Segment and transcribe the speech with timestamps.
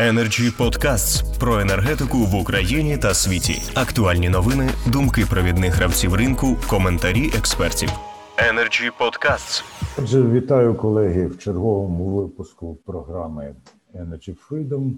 [0.00, 3.62] Energy Podcasts про енергетику в Україні та світі.
[3.74, 7.88] Актуальні новини, думки провідних гравців ринку, коментарі експертів.
[8.52, 9.64] Energy Podcasts.
[9.98, 13.54] Отже, вітаю колеги в черговому випуску програми
[13.94, 14.92] Energy Freedom.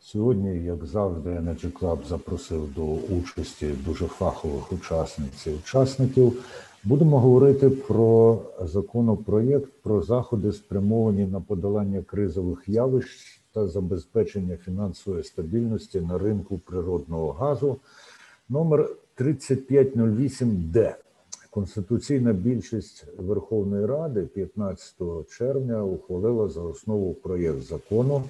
[0.00, 2.82] Сьогодні, як завжди, Energy Club запросив до
[3.16, 6.32] участі дуже фахових учасниць і учасників.
[6.84, 16.00] Будемо говорити про законопроєкт про заходи, спрямовані на подолання кризових явищ та забезпечення фінансової стабільності
[16.00, 17.76] на ринку природного газу.
[18.48, 20.94] Номер 3508Д.
[21.50, 24.94] Конституційна більшість Верховної Ради 15
[25.38, 28.22] червня ухвалила за основу проєкт закону,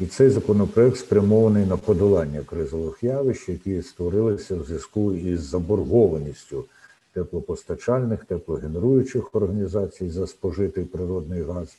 [0.00, 6.64] і цей законопроект спрямований на подолання кризових явищ, які створилися в зв'язку із заборгованістю
[7.12, 11.76] теплопостачальних, теплогенеруючих організацій за спожитий природний газ,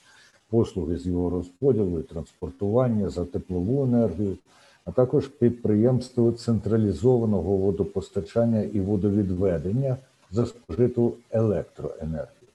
[0.49, 4.37] послуги з його розподілу і транспортування за теплову енергію,
[4.85, 9.97] а також підприємство централізованого водопостачання і водовідведення
[10.31, 12.49] за спожиту електроенергію.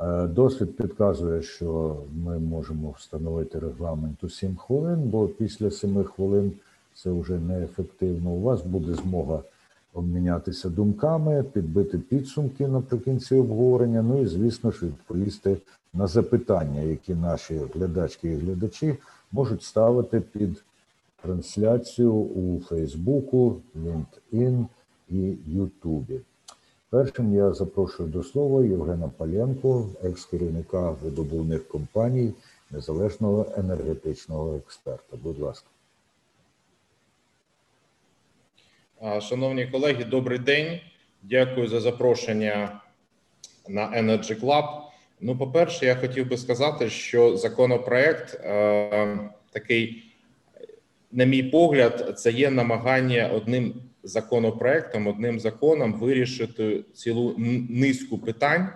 [0.00, 6.52] Е, досвід підказує, що ми можемо встановити регламент у 7 хвилин, бо після 7 хвилин
[6.94, 8.30] це вже неефективно.
[8.30, 9.42] У вас буде змога
[9.94, 14.02] обмінятися думками, підбити підсумки наприкінці обговорення.
[14.02, 15.56] Ну і, звісно ж, відповісти
[15.94, 18.96] на запитання, які наші глядачки і глядачі
[19.32, 20.64] можуть ставити під
[21.22, 24.66] трансляцію у Фейсбуку, LinkedIn
[25.08, 26.20] і Ютубі.
[26.90, 32.32] Першим я запрошую до слова Євгена Паленко, екс-керівника видобувних компаній,
[32.70, 35.16] незалежного енергетичного експерта.
[35.22, 35.66] Будь ласка.
[39.20, 40.80] Шановні колеги, добрий день.
[41.22, 42.80] Дякую за запрошення
[43.68, 44.87] на Energy Club.
[45.20, 49.18] Ну, по-перше, я хотів би сказати, що законопроект е,
[49.50, 50.12] такий,
[51.12, 57.34] на мій погляд, це є намагання одним законопроектом, одним законом вирішити цілу
[57.68, 58.68] низку питань,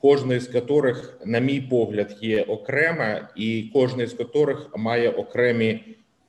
[0.00, 5.84] кожне з яких, на мій погляд, є окреме, і кожне з яких має окремі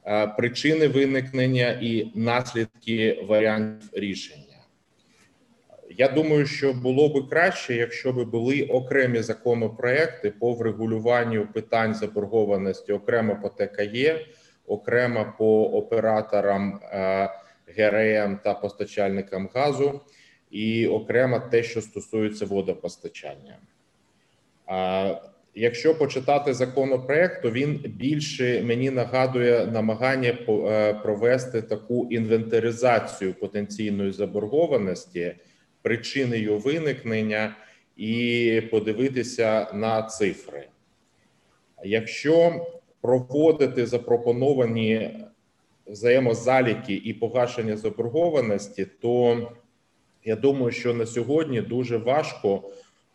[0.05, 4.44] е, причини виникнення і наслідки варіантів рішення.
[5.97, 12.93] Я думаю, що було би краще, якщо би були окремі законопроекти по врегулюванню питань заборгованості,
[12.93, 14.25] окремо по ТКЄ,
[14.67, 17.29] окремо по операторам е,
[17.77, 20.01] ГРМ та постачальникам газу,
[20.51, 23.57] і окремо те, що стосується водопостачання.
[25.55, 35.35] Якщо почитати законопроект, то він більше мені нагадує намагання е, провести таку інвентаризацію потенційної заборгованості
[35.85, 37.55] причини його виникнення
[37.97, 40.67] і подивитися на цифри.
[41.83, 42.65] Якщо
[43.01, 45.19] проводити запропоновані
[45.87, 49.41] взаємозаліки і погашення заборгованості, то
[50.23, 52.63] я думаю, що на сьогодні дуже важко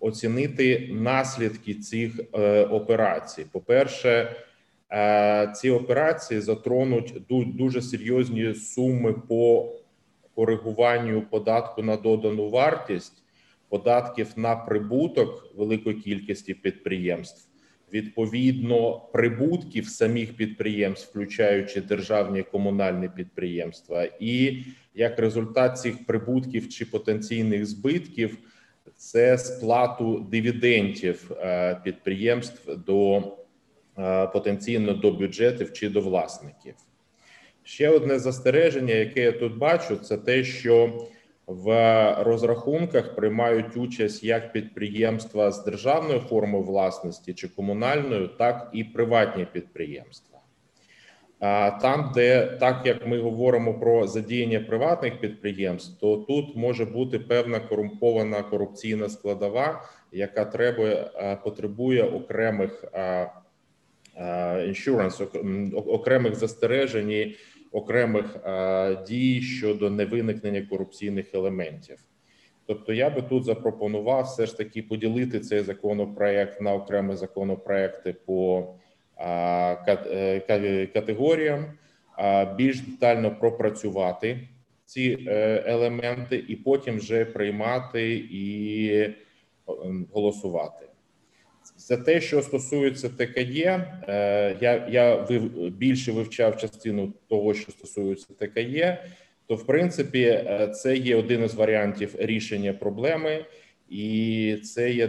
[0.01, 3.47] оцінити наслідки цих е, операцій.
[3.53, 4.37] По перше,
[4.93, 9.73] е, ці операції затронуть дуже серйозні суми по
[10.35, 13.23] коригуванню податку на додану вартість,
[13.69, 17.49] податків на прибуток великої кількості підприємств,
[17.93, 24.65] відповідно прибутків самих підприємств, включаючи державні комунальні підприємства, і
[24.95, 28.39] як результат цих прибутків чи потенційних збитків.
[28.97, 33.23] Це сплату дивідендів е, підприємств до
[33.99, 36.75] е, потенційно до бюджетів чи до власників.
[37.65, 41.07] Ще одне застереження, яке я тут бачу, це те, що
[41.47, 41.69] в
[42.19, 50.39] розрахунках приймають участь як підприємства з державною формою власності чи комунальною, так і приватні підприємства.
[51.41, 57.19] А там, де так як ми говоримо про задіяння приватних підприємств, то тут може бути
[57.19, 59.83] певна корумпована корупційна складова,
[60.13, 61.05] яка треба
[61.45, 62.85] потребує окремих
[64.67, 65.23] іншуранс,
[65.75, 67.37] окремих застережень, і
[67.73, 68.37] окремих
[69.09, 71.99] дій щодо невиникнення корупційних елементів.
[72.71, 78.67] Тобто, я би тут запропонував все ж таки поділити цей законопроект на окремі законопроекти по
[79.19, 81.65] е, категоріям,
[82.57, 84.49] більш детально пропрацювати
[84.85, 89.15] ці е, елементи, і потім вже приймати і
[90.13, 90.90] голосувати.
[91.91, 95.27] За те, що стосується ТКЄ, е, я я
[95.71, 99.05] більше вивчав частину того, що стосується ТКЄ,
[99.47, 103.45] то в принципі е, це є один із варіантів рішення проблеми,
[103.89, 105.09] і це є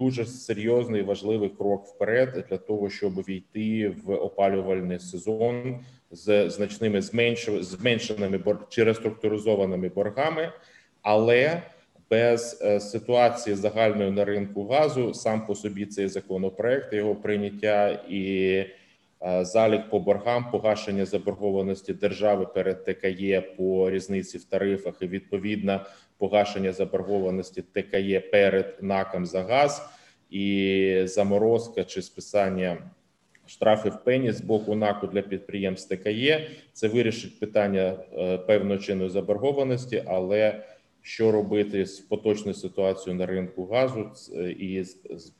[0.00, 5.80] дуже серйозний важливий крок вперед для того, щоб війти в опалювальний сезон
[6.10, 7.02] з значними
[7.60, 10.52] зменшеними чи реструктуризованими боргами,
[11.02, 11.62] але
[12.10, 18.54] без е, ситуації загальної на ринку газу сам по собі цей законопроект його прийняття і
[19.22, 25.80] е, залік по боргам, погашення заборгованості держави перед ТКЄ по різниці в тарифах і відповідно
[26.18, 29.82] погашення заборгованості ТКЄ перед НАКом за газ
[30.30, 32.78] і заморозка чи списання
[33.46, 36.46] штрафів пені з боку НАКу для підприємств ТКЄ.
[36.72, 40.62] Це вирішить питання е, певної чинної заборгованості, але
[41.06, 44.10] що робити з поточною ситуацією на ринку газу
[44.58, 44.84] і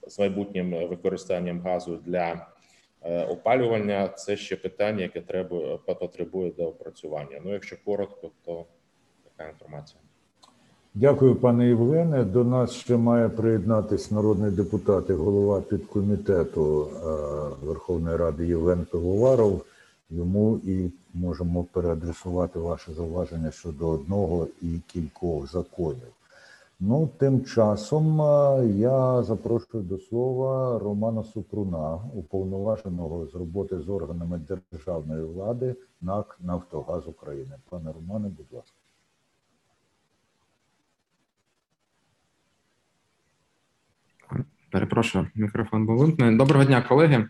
[0.07, 2.47] з майбутнім використанням газу для
[3.03, 7.41] е, опалювання, це ще питання, яке треба потребує до опрацювання.
[7.45, 8.65] Ну, якщо коротко, то
[9.25, 10.01] така інформація.
[10.95, 12.25] Дякую, пане Євгене.
[12.25, 19.65] До нас ще має приєднатися народний депутат і голова підкомітету е, Верховної Ради Євген Пивоваров.
[20.11, 26.09] Йому і можемо переадресувати ваше зауваження щодо одного і кількох законів.
[26.81, 34.41] Ну, тим часом е, я запрошую до слова Романа Супруна, уповноваженого з роботи з органами
[34.73, 37.55] державної влади НАК Нафтогаз України.
[37.71, 38.77] Пане Романе, будь ласка.
[44.73, 46.37] Перепрошую, мікрофон був вимкнений.
[46.37, 47.29] Доброго дня, колеги.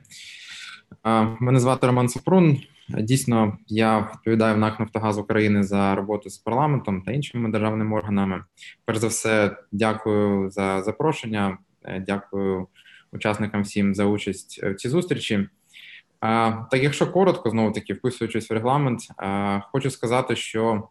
[1.40, 2.60] Мене звати Роман Супрун.
[2.88, 8.44] Дійсно, я відповідаю в НАК Нафтогаз України за роботу з парламентом та іншими державними органами.
[8.84, 11.58] Перш за все, дякую за запрошення.
[11.84, 12.66] Е, дякую
[13.12, 15.48] учасникам всім за участь в цій зустрічі.
[16.70, 19.00] Так, якщо коротко, знову таки вписуючись в регламент,
[19.72, 20.88] хочу сказати, що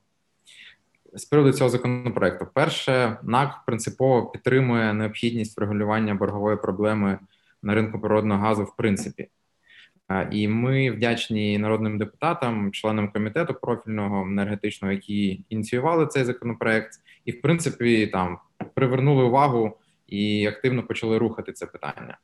[1.13, 7.19] з приводу цього законопроекту, перше, НАК принципово підтримує необхідність врегулювання боргової проблеми
[7.63, 9.27] на ринку природного газу, в принципі.
[10.31, 16.91] І ми вдячні народним депутатам, членам комітету профільного енергетичного, які ініціювали цей законопроект,
[17.25, 18.37] і в принципі там
[18.73, 22.17] привернули увагу і активно почали рухати це питання.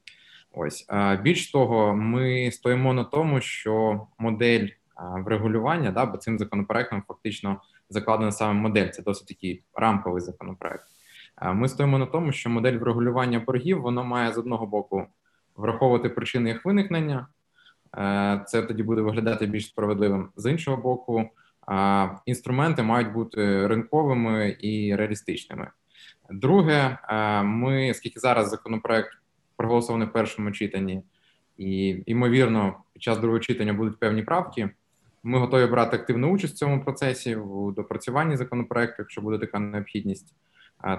[0.54, 0.88] Ось
[1.24, 4.68] більш того, ми стоїмо на тому, що модель
[5.26, 8.88] врегулювання, да, бо цим законопроектом фактично закладена саме модель.
[8.88, 10.86] Це досить такий рамковий законопроект.
[11.54, 15.06] Ми стоїмо на тому, що модель врегулювання боргів воно має з одного боку
[15.56, 17.28] враховувати причини їх виникнення.
[17.98, 20.30] Е, це тоді буде виглядати більш справедливим.
[20.36, 21.30] З іншого боку,
[22.26, 25.68] інструменти мають бути ринковими і реалістичними.
[26.30, 29.10] Друге, е, ми оскільки зараз законопроект
[29.56, 31.04] проголосований в першому читанні,
[31.58, 34.70] і ймовірно, під час другого читання будуть певні правки.
[35.24, 40.36] Ми готові брати активну участь в цьому процесі в допрацюванні законопроекту, якщо буде така необхідність.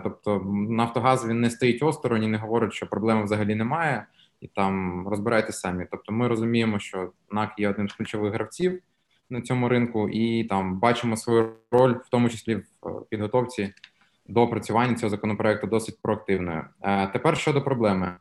[0.02, 4.06] Тобто, Нафтогаз він не стоїть осторонь і не говорить, що проблеми взагалі немає,
[4.42, 5.86] і там розбирайтесь самі.
[5.90, 8.82] Тобто, ми розуміємо, що НАК є одним з ключових гравців
[9.30, 13.74] на цьому ринку, і там бачимо свою роль, в тому числі в е, підготовці
[14.28, 16.64] до опрацювання цього законопроекту, досить проактивною.
[17.12, 18.16] Тепер щодо проблеми,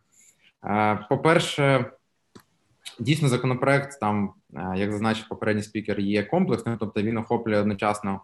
[1.10, 1.92] по перше.
[3.00, 8.22] Дійсно, законопроект там, е, як зазначив попередній спікер, є комплексним, тобто він охоплює одночасно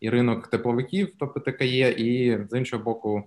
[0.00, 3.22] і ринок тепловиків, тобто ТКЄ, і з іншого боку е,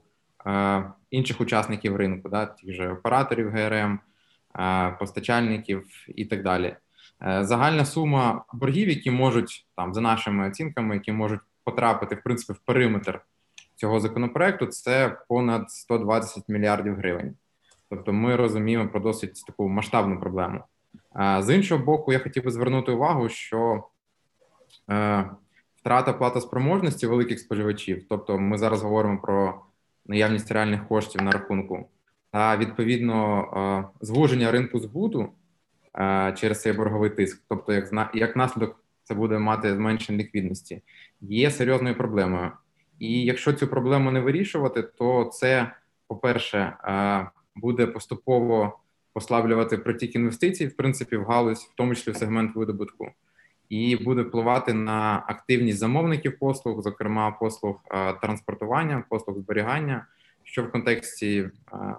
[1.12, 4.00] інших учасників ринку, да, тих же операторів ГРМ,
[4.60, 6.76] е, постачальників і так далі.
[7.40, 12.66] Загальна сума боргів, які можуть там за нашими оцінками, які можуть потрапити в принципі в
[12.66, 13.22] периметр
[13.76, 17.36] цього законопроекту, це понад 120 мільярдів гривень.
[17.90, 20.64] Тобто, ми розуміємо про досить таку масштабну проблему.
[21.40, 23.84] З іншого боку, я хотів би звернути увагу, що
[24.92, 25.30] е,
[25.76, 29.65] втрата платоспроможності великих споживачів, тобто ми зараз говоримо про
[30.06, 31.90] наявність реальних коштів на рахунку,
[32.32, 35.30] та відповідно звуження ринку збуту
[36.36, 40.82] через цей борговий тиск, тобто, як як наслідок це буде мати зменшення ліквідності,
[41.22, 42.52] є серйозною проблемою.
[43.00, 45.72] І якщо цю проблему не вирішувати, то це,
[46.08, 46.74] по-перше,
[47.56, 48.80] буде поступово
[49.14, 53.12] послаблювати притік інвестицій, в принципі, в галузь, в тому числі в сегмент видобутку,
[53.70, 60.06] і буде впливати на активність замовників послуг, зокрема послуг а, транспортування, послуг зберігання,
[60.44, 61.50] що в контексті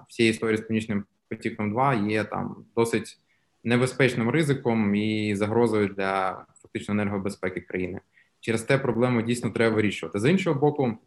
[0.08, 3.18] всієї історії з північним потіком 2 є там досить
[3.64, 8.00] небезпечним ризиком і загрозою для фактично енергобезпеки країни.
[8.40, 10.18] Через те проблему дійсно треба вирішувати.
[10.18, 10.98] З іншого боку,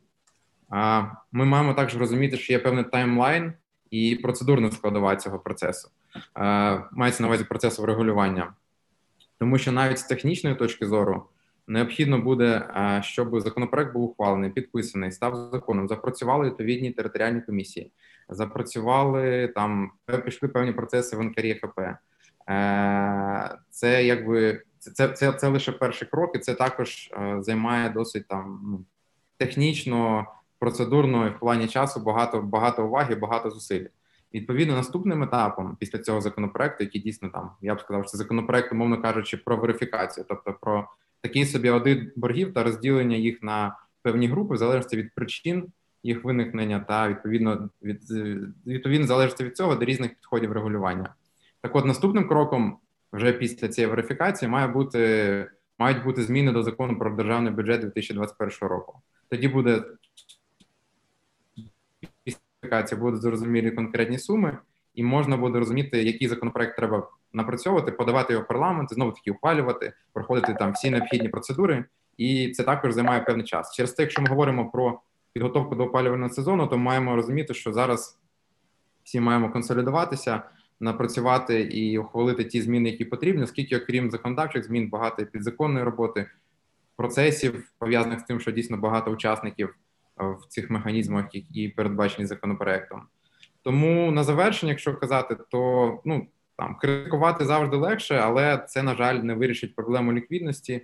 [1.31, 3.53] ми маємо також розуміти, що є певний таймлайн
[3.91, 5.89] і процедурна складова цього процесу.
[6.91, 8.53] Мається на увазі процесу врегулювання.
[9.39, 11.23] Тому що навіть з технічної точки зору
[11.67, 12.69] необхідно буде,
[13.01, 15.87] щоб законопроект був ухвалений, підписаний, став законом.
[15.87, 17.91] Запрацювали відповідні територіальні комісії,
[18.29, 19.91] запрацювали там,
[20.25, 21.79] пішли певні процеси в НКРІХП.
[22.49, 26.39] Е, це якби це це, це, це лише перші кроки.
[26.39, 28.85] Це також займає досить там ну,
[29.37, 30.25] технічно,
[30.59, 33.85] процедурно і в плані часу багато багато уваги, багато зусиль.
[34.33, 38.71] Відповідно, наступним етапом після цього законопроекту, який дійсно там я б сказав, що це законопроект,
[38.71, 40.87] умовно кажучи, про верифікацію, тобто про
[41.21, 45.67] такий собі аудит боргів та розділення їх на певні групи, в залежності від причин
[46.03, 48.01] їх виникнення, та відповідно від
[48.67, 51.15] відповідно залежності від цього до різних підходів регулювання.
[51.61, 52.77] Так, от наступним кроком,
[53.13, 55.47] вже після цієї верифікації, має бути
[55.79, 58.99] мають бути зміни до закону про державний бюджет 2021 року.
[59.29, 59.83] Тоді буде
[62.61, 64.57] верифікація, будуть зрозумілі конкретні суми,
[64.95, 69.93] і можна буде розуміти, який законопроект треба напрацьовувати, подавати його в парламент, знову таки ухвалювати,
[70.13, 71.85] проходити там всі необхідні процедури,
[72.17, 73.75] і це також займає певний час.
[73.75, 75.01] Через те, якщо ми говоримо про
[75.33, 78.19] підготовку до опалювального сезону, то маємо розуміти, що зараз
[79.03, 80.41] всі маємо консолідуватися,
[80.79, 86.25] напрацювати і ухвалити ті зміни, які потрібні, оскільки, окрім законодавчих змін, багато підзаконної роботи,
[86.95, 89.75] процесів пов'язаних з тим, що дійсно багато учасників
[90.19, 93.01] в цих механізмах, які передбачені законопроектом.
[93.61, 99.15] Тому на завершення, якщо казати, то ну там критикувати завжди легше, але це на жаль
[99.15, 100.81] не вирішить проблему ліквідності,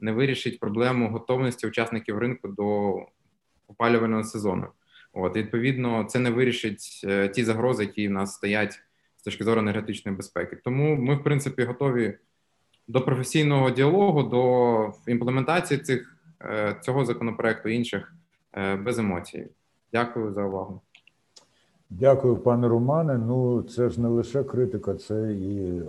[0.00, 2.96] не вирішить проблему готовності учасників ринку до
[3.68, 4.66] опалювального сезону.
[5.12, 8.80] От відповідно, це не вирішить е, ті загрози, які в нас стоять
[9.16, 10.56] з точки зору енергетичної безпеки.
[10.56, 12.18] Тому ми, в принципі, готові
[12.88, 18.12] до професійного діалогу, до імплементації цих е, цього законопроекту інших
[18.56, 19.48] без емоцій.
[19.92, 20.80] Дякую за увагу.
[21.90, 23.18] Дякую, пане Романе.
[23.18, 25.82] Ну, це ж не лише критика, це і е,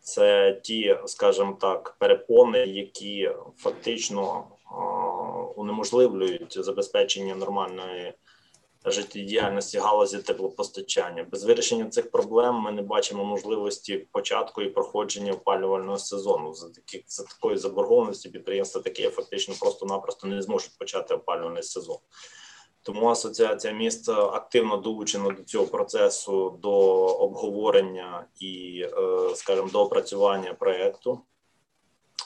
[0.06, 4.48] Це ті, скажімо так, перепони, які фактично
[5.56, 8.14] унеможливлюють забезпечення нормальної
[8.86, 11.24] життєдіяльності галузі теплопостачання.
[11.32, 16.54] Без вирішення цих проблем ми не бачимо можливості початку і проходження опалювального сезону.
[16.54, 21.98] За такі за такої заборгованості підприємства такі фактично просто-напросто не зможуть почати опалювальний сезон.
[22.86, 26.72] Тому асоціація міст активно долучена до цього процесу до
[27.06, 31.20] обговорення і, е, скажімо, до опрацювання проекту.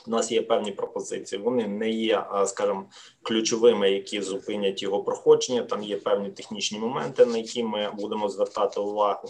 [0.07, 1.41] У нас є певні пропозиції.
[1.41, 2.85] Вони не є, е, скажімо,
[3.21, 5.63] ключовими, які зупинять його проходження.
[5.63, 9.29] Там є певні технічні моменти, на які ми будемо звертати увагу.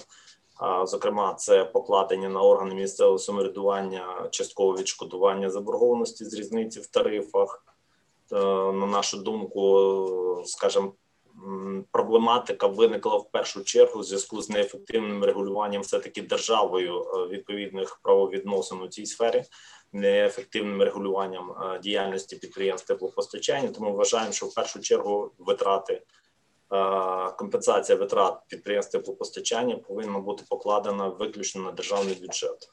[0.83, 7.63] Зокрема, це покладення на органи місцевого самоврядування, часткового відшкодування заборгованості з різниці в тарифах.
[8.31, 8.35] Е,
[8.73, 10.93] на нашу думку, скажімо,
[11.91, 17.99] проблематика виникла в першу чергу в зв'язку з неефективним регулюванням все таки державою е, відповідних
[18.03, 19.43] правовідносин у цій сфері,
[19.93, 23.67] неефективним регулюванням е, діяльності підприємств теплопостачання.
[23.69, 25.93] Тому вважаємо, що в першу чергу витрати.
[25.93, 32.69] Е, компенсація витрат підприємств теплопостачання повинна бути покладена виключно на державний бюджет.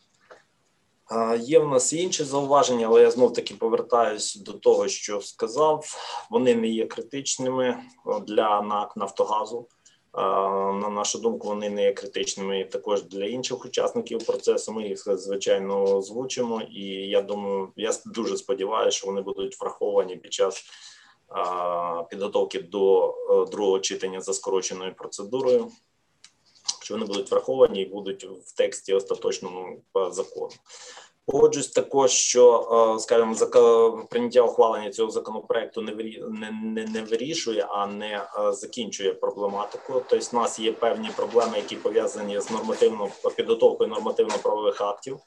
[1.41, 5.97] Є в нас інші зауваження, але я знов таки повертаюсь до того, що сказав.
[6.31, 7.79] Вони не є критичними
[8.27, 9.69] для НАК Нафтогазу.
[10.83, 14.73] На нашу думку, вони не є критичними також для інших учасників процесу.
[14.73, 20.33] Ми їх звичайно озвучимо, і я думаю, я дуже сподіваюся, що вони будуть враховані під
[20.33, 20.65] час
[22.11, 25.71] підготовки до е, другого читання за скороченою процедурою.
[26.87, 30.51] Що вони будуть враховані і будуть в тексті остаточному закону.
[31.27, 33.35] Погоджуюсь також, що е, скажімо,
[34.11, 35.83] прийняття ухвалення цього законопроекту
[36.73, 40.03] не вирішує, а не е, закінчує проблематику.
[40.09, 45.19] Тобто, в нас є певні проблеми, які пов'язані з нормативно підготовкою нормативно-правових актів.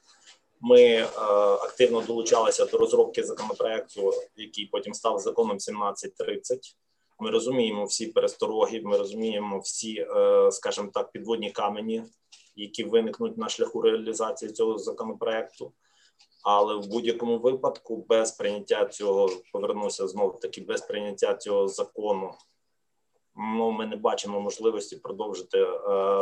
[0.61, 1.07] Ми е,
[1.63, 6.75] активно долучалися до розробки законопроекту, який потім став законом 1730.
[7.19, 8.81] Ми розуміємо всі перестороги.
[8.83, 10.07] Ми розуміємо всі,
[10.51, 12.03] скажімо так, підводні камені,
[12.55, 15.73] які виникнуть на шляху реалізації цього законопроекту.
[16.43, 22.33] Але в будь-якому випадку, без прийняття цього повернуся знову таки без прийняття цього закону.
[23.35, 25.69] Ну, ми не бачимо можливості продовжити е,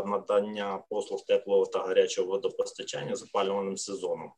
[0.05, 4.31] надання послуг теплого та гарячого водопостачання з опалюваним сезоном.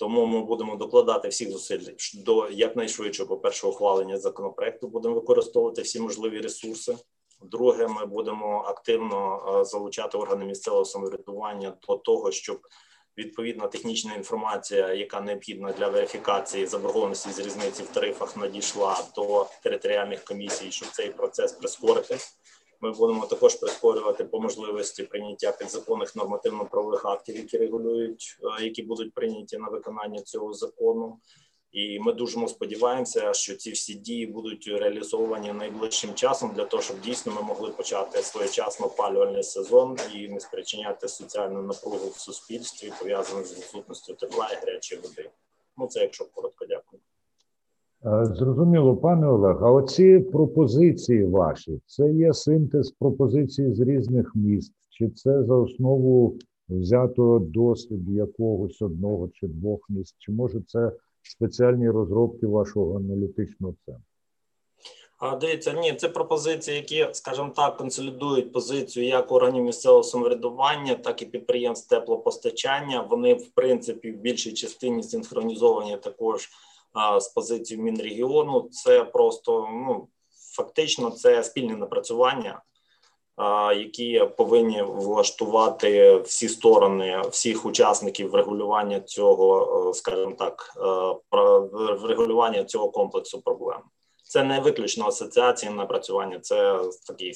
[0.00, 1.80] Тому ми будемо докладати всіх зусиль
[2.14, 4.88] до якнайшвидшого по перше, ухвалення законопроекту.
[4.88, 6.96] Будемо використовувати всі можливі ресурси.
[7.42, 12.60] Друге, ми будемо активно е, залучати органи місцевого самоврядування до того, щоб
[13.18, 20.24] відповідна технічна інформація, яка необхідна для верифікації заборгованості з різниці в тарифах, надійшла до територіальних
[20.24, 22.18] комісій, щоб цей процес прискорити.
[22.80, 29.14] Ми будемо також прискорювати по можливості прийняття підзаконних нормативно-правових актів, які регулюють, е, які будуть
[29.14, 31.20] прийняті на виконання цього закону.
[31.72, 37.00] І ми дуже сподіваємося, що ці всі дії будуть реалізовані найближчим часом для того, щоб
[37.00, 43.44] дійсно ми могли почати своєчасно опалювальний сезон і не спричиняти соціальну напругу в суспільстві, пов'язану
[43.44, 45.30] з відсутністю тепла і гарячої води.
[45.76, 46.79] Ну це якщо коротко, дякую.
[48.06, 49.64] Е, зрозуміло, пане Олег.
[49.64, 56.38] А оці пропозиції ваші це є синтез пропозицій з різних міст, чи це за основу
[56.68, 60.92] взято досвід якогось одного чи двох міст, чи може це
[61.22, 64.02] спеціальні розробки вашого аналітичного центру?
[65.18, 71.22] А дивіться, ні, це пропозиції, які, скажімо так, консолідують позицію як органів місцевого самоврядування, так
[71.22, 73.06] і підприємств теплопостачання.
[73.10, 76.48] Вони, в принципі, в більшій частині синхронізовані також
[77.20, 78.68] з позиції Мінрегіону.
[78.72, 80.08] Це просто ну
[80.56, 82.62] фактично це спільне напрацювання
[83.76, 90.80] які повинні влаштувати всі сторони всіх учасників врегулювання цього, е, скажімо так, е,
[92.02, 93.80] врегулювання цього комплексу проблем.
[94.30, 97.32] Це не виключно асоціації напрацювання, це такий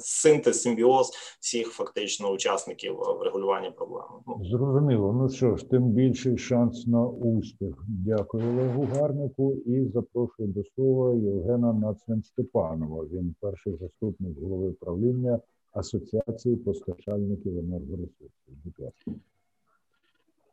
[0.00, 4.08] синтез, симбіоз всіх фактично учасників врегулювання проблеми.
[4.26, 4.44] Ну.
[4.50, 5.12] Зрозуміло.
[5.12, 7.74] Ну що ж, тим більший шанс на успіх.
[7.88, 13.04] Дякую Олегу Гарнику і запрошую до слова Євгена Нацвен Степанова.
[13.04, 15.40] Він перший заступник голови правління
[15.72, 18.30] Асоціації постачальників енергоресурсів.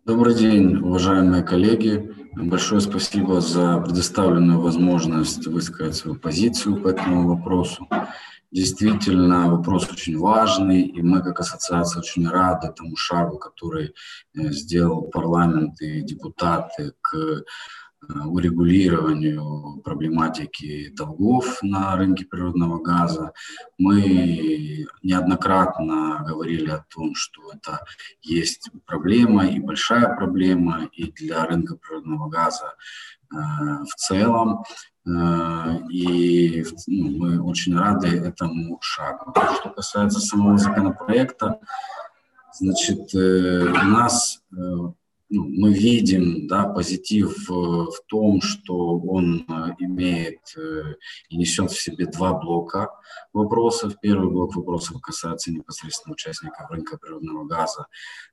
[0.06, 2.14] Добрый день, уважаемые коллеги.
[2.36, 7.88] Большое спасибо за предоставленную возможность высказать свою позицию по этому вопросу.
[8.52, 13.96] Действительно, вопрос очень важный, и мы как ассоциация очень рады тому шагу, который
[14.36, 17.44] э, сделал парламент и депутаты к
[18.26, 23.34] урегулированию проблематики долгов на рынке природного газа.
[23.78, 27.86] Мы неоднократно говорили о том, что это
[28.22, 32.74] есть проблема и большая проблема и для рынка природного газа
[33.32, 34.64] э, в целом.
[35.08, 39.34] Э, и ну, мы очень рады этому шагу.
[39.60, 41.60] Что касается самого законопроекта,
[42.54, 44.96] значит, у нас ну,
[45.30, 50.96] мы видим да, позитив в том, что он э, имеет э,
[51.30, 52.90] и несет в себе два блока
[53.34, 53.96] вопросов.
[54.02, 57.88] Первый блок вопросов касается непосредственно участников рынка природного газа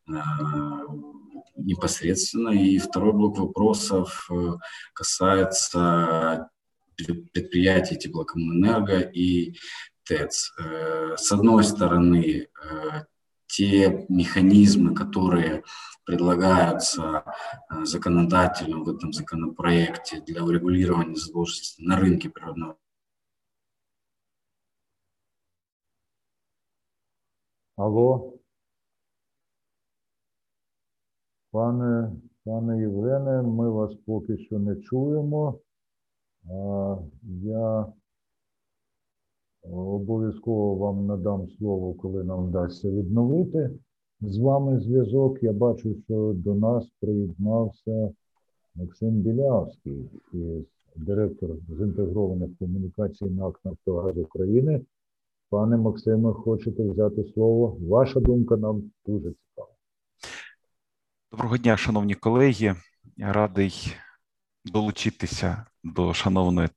[0.09, 0.13] э,
[1.57, 4.29] непосредственно, и второй блок вопросов
[4.95, 6.51] касается
[6.97, 9.55] предприятий теплокоммунэнерго и
[10.05, 10.53] ТЭЦ.
[11.17, 12.49] С одной стороны,
[13.53, 15.63] те механизмы, которые
[16.07, 17.25] предлагаются
[17.71, 22.79] э, законодателем в этом законопроекте для урегулирования задолженности на рынке природного
[27.77, 28.39] Алло.
[31.51, 32.13] Пане
[32.45, 35.61] пане Євгене, ми вас поки що не чуємо.
[36.51, 37.93] А, Я
[39.63, 43.71] обов'язково вам надам слово, коли нам вдасться відновити
[44.21, 45.43] з вами зв'язок.
[45.43, 48.11] Я бачу, що до нас приєднався
[48.75, 50.11] Максим Білявський,
[50.97, 54.81] директор з інтегрованих комунікацій НАК «Нафтогаз України.
[55.51, 57.77] Пане Максиме, хочете взяти слово?
[57.81, 59.73] Ваша думка нам дуже цікава.
[61.33, 62.75] Доброго дня, шановні колеги.
[63.17, 63.73] Я радий
[64.65, 66.69] долучитися до шановної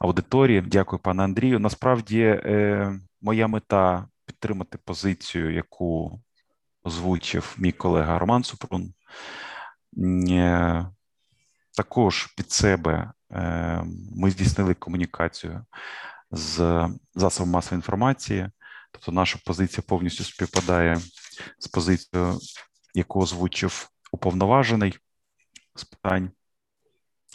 [0.00, 0.60] аудиторії.
[0.60, 1.58] Дякую, пане Андрію.
[1.58, 6.20] Насправді, е, моя мета підтримати позицію, яку
[6.82, 8.94] озвучив мій колега Роман Супрун.
[10.28, 10.86] Е,
[11.76, 13.82] також під себе е,
[14.16, 15.64] ми здійснили комунікацію
[16.30, 18.50] з засобом масової інформації,
[18.92, 21.00] тобто наша позиція повністю співпадає
[21.58, 22.38] з позицією,
[22.94, 24.98] яку озвучив уповноважений
[25.74, 26.30] з питань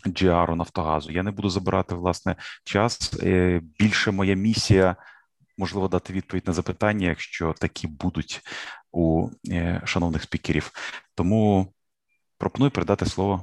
[0.05, 1.11] GR Нафтогазу.
[1.11, 3.19] Я не буду забирати власне час.
[3.23, 4.95] Е, більше моя місія
[5.57, 8.41] можливо дати відповідь на запитання, якщо такі будуть
[8.91, 10.71] у е, шановних спікерів.
[11.15, 11.67] Тому
[12.37, 13.41] пропоную передати слово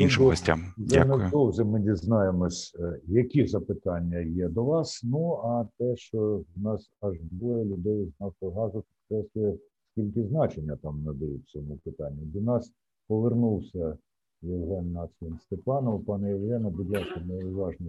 [0.00, 0.74] іншим гостям.
[0.76, 1.18] Дякую.
[1.18, 5.00] Невдовзі ми дізнаємось, е, які запитання є до вас.
[5.04, 9.54] Ну а те, що в нас аж двоє людей з Нафтогазу підкреслює,
[9.90, 12.22] скільки значення там надають цьому питанню.
[12.22, 12.72] До нас
[13.08, 13.96] повернувся
[14.42, 16.04] Євген Нацвін Степанов.
[16.04, 17.86] Пане Євгене, будь ласка, ми уважно.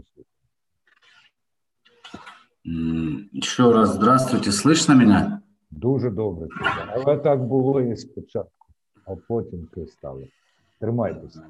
[3.34, 5.42] Еще раз здравствуйте, слышно меня?
[5.72, 6.48] Дуже добре,
[6.90, 8.68] але так було і спочатку,
[9.06, 10.28] а потім стали.
[10.80, 11.42] Тримайтеся.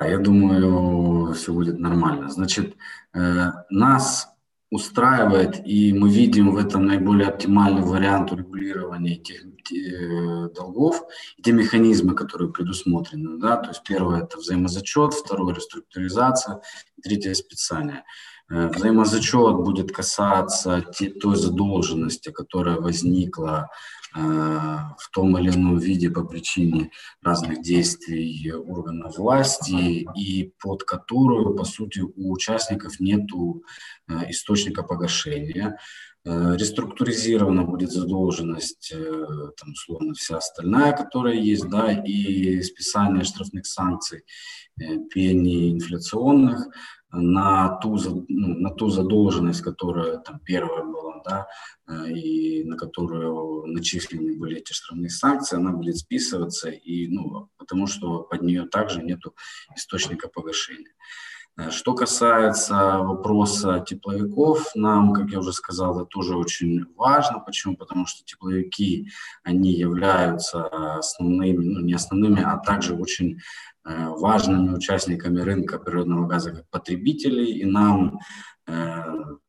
[0.00, 2.28] Я думаю, все будет нормально.
[2.28, 2.76] Значит,
[3.14, 4.33] э, нас
[4.74, 11.00] устраивает, и мы видим в этом наиболее оптимальный вариант урегулирования этих э, долгов,
[11.44, 13.38] те механизмы, которые предусмотрены.
[13.38, 13.56] Да?
[13.56, 16.60] То есть первое– это взаимозачет, второе– реструктуризация,
[17.04, 18.02] третье– списание.
[18.50, 20.84] Э, взаимозачет будет касаться
[21.22, 23.68] той задолженности, которая возникла
[24.14, 31.64] в том или ином виде по причине разных действий органов власти и под которую, по
[31.64, 35.78] сути, у участников нет э, источника погашения.
[36.24, 38.94] Реструктуризирована будет задолженность,
[39.60, 44.24] там, условно, вся остальная, которая есть, да, и списание штрафных санкций,
[45.10, 46.66] пени инфляционных–
[47.14, 47.96] на ту,
[48.28, 51.46] ну, на ту задолженность, которая там первая была, да,
[51.86, 57.86] э, и на которую начислены были эти штрафные санкции, она будет списываться, и, ну, потому
[57.86, 59.20] что под нее также нет
[59.74, 60.92] источника погашения.
[61.56, 67.40] Э, что касается вопроса тепловиков, нам, как я уже сказал, это тоже очень важно.
[67.40, 67.76] Почему?
[67.76, 69.10] Потому что тепловики,
[69.42, 73.40] они являются основными, ну не основными, а также очень
[73.86, 78.18] Э, важными участниками рынка природного газа как потребителей, и нам,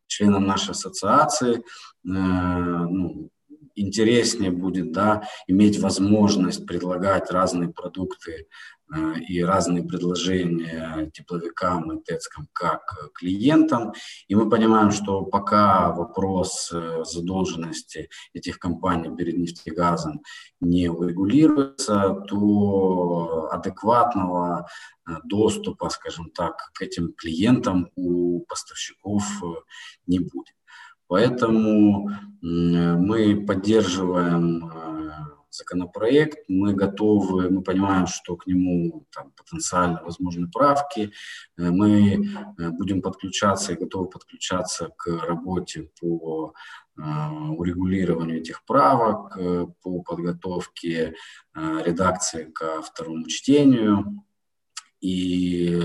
[0.07, 1.61] членам нашей ассоциации, э,
[2.03, 3.29] ну,
[3.75, 8.47] интереснее будет да, иметь возможность предлагать разные продукты
[8.93, 12.81] Э, и разные предложения тепловикам и ТЭЦкам как
[13.15, 13.93] клиентам.
[14.27, 20.21] И мы понимаем, что пока вопрос э, задолженности этих компаний перед нефтегазом
[20.59, 24.67] не урегулируется, то адекватного
[25.07, 29.23] э, доступа, скажем так, к этим клиентам у поставщиков
[30.05, 30.54] не будет.
[31.07, 32.09] Поэтому
[32.41, 34.71] мы поддерживаем
[35.55, 41.11] законопроект, мы готовы, мы понимаем, что к нему там, потенциально возможны правки,
[41.57, 46.53] э, мы э, будем подключаться и готовы подключаться к работе по
[46.97, 49.37] э, урегулированию этих правок,
[49.81, 51.15] по подготовке
[51.53, 54.23] редакции ко второму чтению.
[55.01, 55.81] И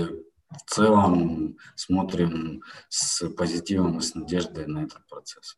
[0.51, 5.57] в целом смотрим с позитивом и с надеждой на этот процесс.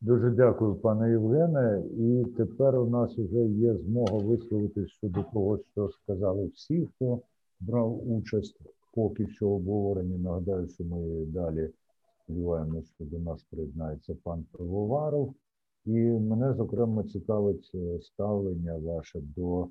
[0.00, 1.82] Дуже дякую, пане Євгене.
[1.98, 7.20] І тепер у нас вже є змога висловитись щодо того, що сказали всі, хто
[7.60, 8.58] брав участь
[8.94, 10.18] поки що в обговоренні.
[10.18, 11.70] Нагадаю, що ми далі
[12.24, 15.34] сподіваємося, що до нас приєднається пан Пивоваров.
[15.84, 19.68] І мене, зокрема, цікавить е, ставлення ваше до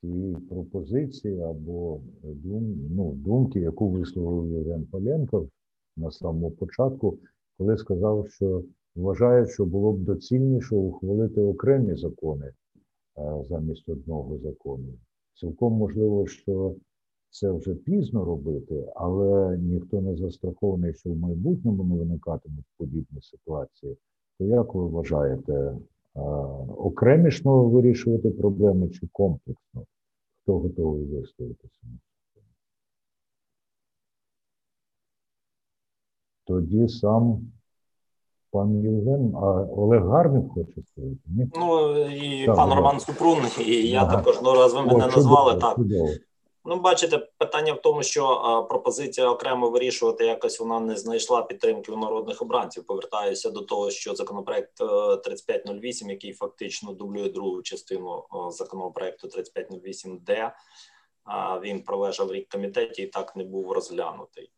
[0.00, 5.48] цієї пропозиції або дум, ну, думки, яку висловив Євген Поленко
[5.96, 7.18] на самому початку,
[7.58, 8.62] коли сказав, що
[8.96, 12.52] вважають, що було б доцільніше ухвалити окремі закони
[13.48, 14.94] замість одного закону.
[15.34, 16.74] Цілком можливо, що
[17.30, 23.96] це вже пізно робити, але ніхто не застрахований, що в майбутньому не виникатимуть подібні ситуації.
[24.38, 25.76] То як ви вважаєте,
[26.76, 29.84] окремішно вирішувати проблеми чи комплексно?
[30.42, 31.80] Хто готовий висловитися?
[36.44, 37.40] Тоді сам
[38.50, 41.16] пан Євген, а Олег Гарник хоче сказати?
[41.54, 44.16] Ну і так, пан Роман Супрун, і я ага.
[44.16, 45.76] також ну раз ви мене О, назвали чудово, так.
[45.76, 46.08] Чудово.
[46.68, 51.92] Ну, бачите, питання в тому, що а, пропозиція окремо вирішувати якось вона не знайшла підтримки
[51.92, 52.86] у народних обранців.
[52.86, 54.74] Повертаюся до того, що законопроект
[55.24, 60.52] 3508, е, який фактично дублює другу частину законопроекту 3508Д,
[61.24, 64.50] а він пролежав рік комітеті і так не був розглянутий.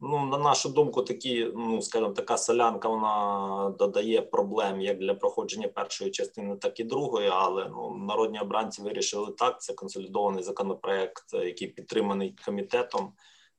[0.00, 5.68] Ну, на нашу думку, такі, ну скажімо, така солянка вона додає проблем як для проходження
[5.68, 7.30] першої частини, так і другої.
[7.32, 9.60] Але ну народні обранці вирішили так.
[9.60, 13.12] Це консолідований законопроект, який підтриманий комітетом.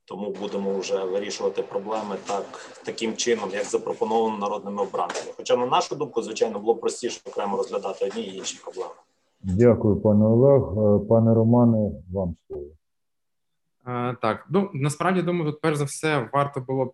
[0.06, 2.46] Тому будемо вже вирішувати проблеми так
[2.86, 5.32] таким чином, як запропоновано народними обранцями.
[5.38, 8.94] Хоча на нашу думку, звичайно, було простіше окремо розглядати одні і інші проблеми.
[9.44, 10.62] Дякую, пане Олег.
[10.62, 12.77] Е, пане Романе, вам слово.
[14.22, 16.92] Так, ну насправді думаю, тут перш за все варто було б,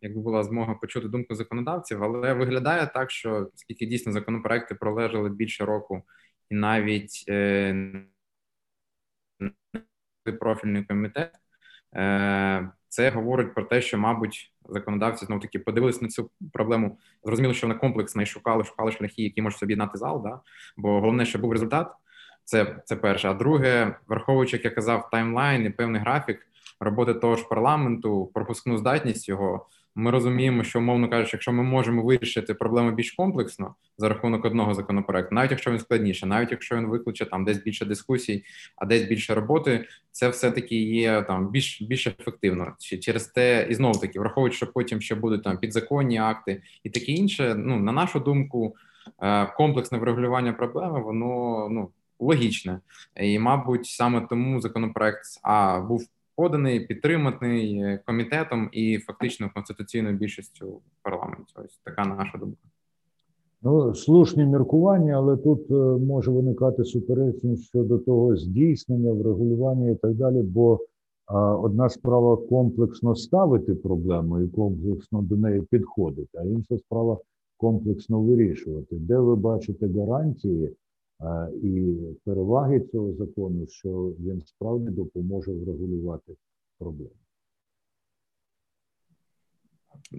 [0.00, 5.64] якби була змога почути думку законодавців, але виглядає так, що скільки дійсно законопроекти пролежали більше
[5.64, 6.02] року,
[6.50, 8.04] і навіть е,
[10.40, 11.32] профільний комітет,
[11.96, 16.98] е, це говорить про те, що, мабуть, законодавці знов таки подивились на цю проблему.
[17.24, 20.22] Зрозуміло, що вона комплексна і шукали, шукали шляхи, які можуть об'єднати зал.
[20.22, 20.40] Да?
[20.76, 21.92] Бо головне, щоб був результат.
[22.44, 23.28] Це це перше.
[23.28, 26.46] А друге, враховуючи, як я казав, таймлайн і певний графік
[26.80, 29.66] роботи того ж парламенту, пропускну здатність його.
[29.96, 34.74] Ми розуміємо, що умовно кажучи, якщо ми можемо вирішити проблему більш комплексно за рахунок одного
[34.74, 38.44] законопроекту, навіть якщо він складніше, навіть якщо він викличе там десь більше дискусій,
[38.76, 42.72] а десь більше роботи, це все таки є там більш більш ефективно.
[42.78, 47.12] Через те і знову таки, враховуючи, що потім ще будуть там підзаконні акти і таке
[47.12, 47.54] інше.
[47.58, 48.76] Ну на нашу думку,
[49.22, 52.80] е, комплексне врегулювання проблеми, воно ну логічне,
[53.16, 56.04] і мабуть, саме тому законопроект а був
[56.36, 61.54] поданий, підтриманий е, комітетом і фактично конституційною більшістю в парламенті.
[61.64, 62.58] Ось така наша думка.
[63.62, 65.74] Ну, слушні міркування, але тут е,
[66.06, 70.42] може виникати суперечність щодо того здійснення, врегулювання і так далі.
[70.42, 70.80] Бо
[71.26, 77.18] а, одна справа комплексно ставити проблему і комплексно до неї підходити, а інша справа
[77.56, 78.96] комплексно вирішувати.
[78.96, 80.70] Де ви бачите гарантії
[81.62, 86.36] і переваги цього закону, що він справді допоможе врегулювати
[86.78, 87.10] проблему.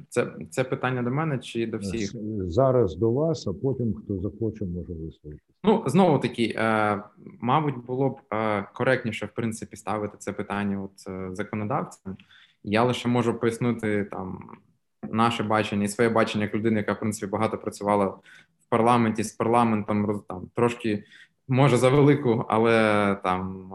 [0.10, 2.12] Це це питання до мене чи до всіх
[2.48, 5.54] зараз до вас, а потім хто захоче, може висловитися.
[5.64, 7.04] Ну знову таки, е,
[7.40, 12.18] мабуть, було б е, коректніше в принципі ставити це питання от е, законодавцям.
[12.64, 14.40] Я лише можу пояснити там
[15.12, 18.18] наше бачення і своє бачення як людини, яка в принципі багато працювала
[18.68, 21.04] в парламенті з парламентом там трошки
[21.48, 23.72] може за велику, але там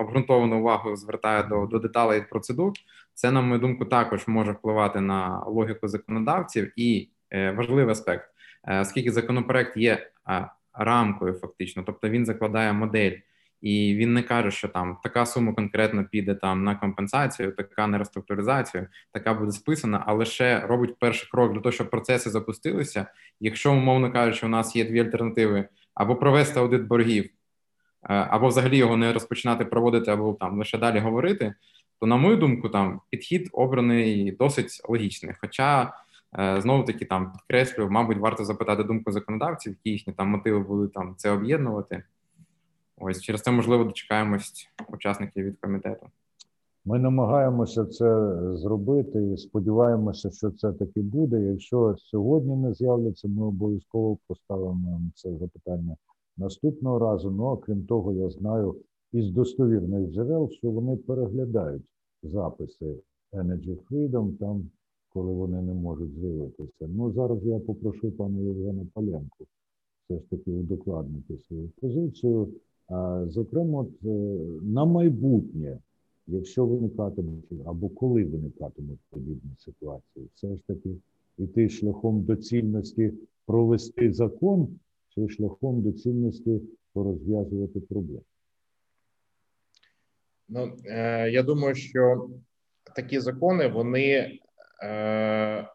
[0.00, 2.72] обґрунтовану увагу звертає до до деталей процедур.
[3.14, 8.30] Це, на мою думку, також може впливати на логіку законодавців і е, важливий аспект,
[8.64, 10.10] е, оскільки законопроект є
[10.72, 13.12] рамкою, фактично, тобто він закладає модель.
[13.60, 17.98] І він не каже, що там така сума конкретно піде там на компенсацію, така на
[17.98, 23.06] реструктуризацію, така буде списана, а лише робить перший крок для того, щоб процеси запустилися.
[23.40, 27.30] Якщо умовно кажучи, у нас є дві альтернативи: або провести аудит боргів, е,
[28.08, 31.54] або взагалі його не розпочинати проводити, або там лише далі говорити.
[32.00, 35.34] То, на мою думку, там підхід обраний досить логічний.
[35.40, 35.92] Хоча
[36.38, 40.88] е, знову таки там підкреслюю, мабуть, варто запитати думку законодавців, які їхні там мотиви були
[40.88, 42.02] там це об'єднувати.
[42.96, 46.06] Ось через це можливо дочекаємось учасників від комітету.
[46.84, 51.40] Ми намагаємося це зробити і сподіваємося, що це таки буде.
[51.40, 55.96] Якщо сьогодні не з'являться, ми обов'язково поставимо це запитання
[56.36, 57.30] наступного разу.
[57.30, 58.76] Ну а крім того, я знаю
[59.12, 61.84] із достовірних джерел, що вони переглядають
[62.22, 62.96] записи
[63.32, 64.70] Energy Freedom там,
[65.08, 66.88] коли вони не можуть з'явитися.
[66.88, 69.44] Ну зараз я попрошу пана Євгена Поленко
[70.04, 72.48] все ж таки удокладнити свою позицію.
[73.28, 74.08] Зокрема, е,
[74.62, 75.78] на майбутнє,
[76.26, 80.90] якщо виникатимуть або коли виникатимуть подібні ситуації, все ж таки
[81.38, 83.12] йти шляхом доцільності
[83.46, 84.68] провести закон
[85.08, 86.60] чи шляхом доцільності
[86.92, 88.20] порозв'язувати проблеми.
[90.48, 92.28] Ну, е, я думаю, що
[92.96, 94.08] такі закони вони
[94.82, 95.68] е, е,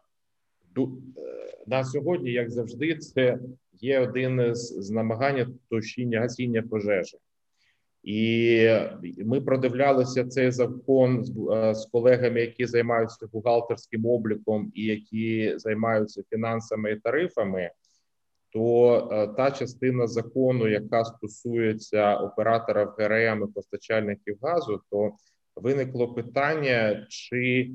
[1.66, 3.38] на сьогодні, як завжди, це
[3.80, 7.18] є один з намагань тушіння гасіння пожежі.
[8.02, 8.68] І
[9.18, 16.22] ми продивлялися цей закон з, е, з колегами, які займаються бухгалтерським обліком і які займаються
[16.30, 17.70] фінансами і тарифами.
[18.52, 25.10] То е, та частина закону, яка стосується оператора ГРМ і постачальників газу, то
[25.56, 27.70] виникло питання, чи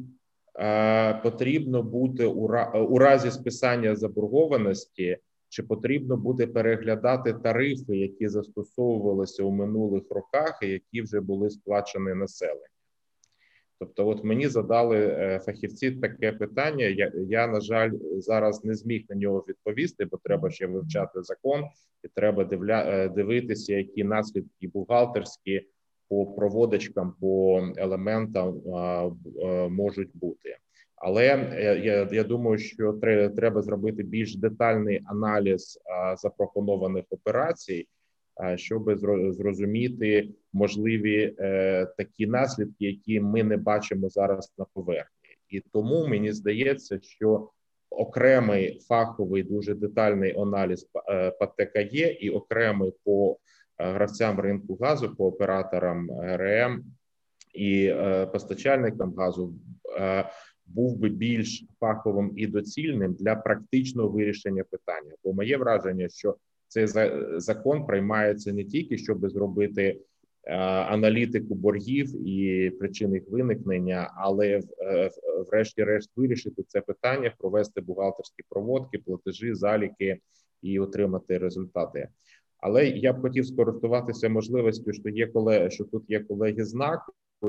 [0.60, 5.18] е, потрібно бути у, у разі списання заборгованості
[5.56, 12.14] чи потрібно буде переглядати тарифи, які застосовувалися у минулих роках, і які вже були сплачені
[12.14, 12.66] населенню.
[13.80, 16.86] Тобто, от мені задали е, фахівці таке питання.
[16.86, 21.64] Я, я на жаль, зараз не зміг на нього відповісти, бо треба ще вивчати закон,
[22.04, 25.68] і треба дивля, е, дивитися, які наслідки бухгалтерські
[26.10, 29.10] по проводочкам, по елементам а,
[29.70, 30.58] можуть бути.
[30.96, 31.26] Але
[31.84, 32.94] я я думаю, що
[33.36, 35.80] треба зробити більш детальний аналіз
[36.18, 37.88] запропонованих операцій
[38.56, 38.98] щоб
[39.34, 46.32] зрозуміти можливі е, такі наслідки, які ми не бачимо зараз на поверхні, і тому мені
[46.32, 47.50] здається, що
[47.90, 53.38] окремий фаховий дуже детальний аналіз е, ПТК є, і окремий по
[53.78, 56.84] е, гравцям ринку газу, по операторам РМ
[57.54, 57.94] і
[58.32, 59.54] постачальникам газу.
[60.66, 66.36] Був би більш фаховим і доцільним для практичного вирішення питання, бо моє враження, що
[66.68, 66.88] цей
[67.38, 70.00] закон приймається не тільки щоб зробити
[70.44, 75.12] е, аналітику боргів і причин їх виникнення, але е,
[75.52, 80.20] врешті-решт вирішити це питання, провести бухгалтерські проводки, платежі, заліки
[80.62, 82.08] і отримати результати.
[82.58, 87.00] Але я б хотів скористуватися можливістю, що є колеги, що тут є колеги знак,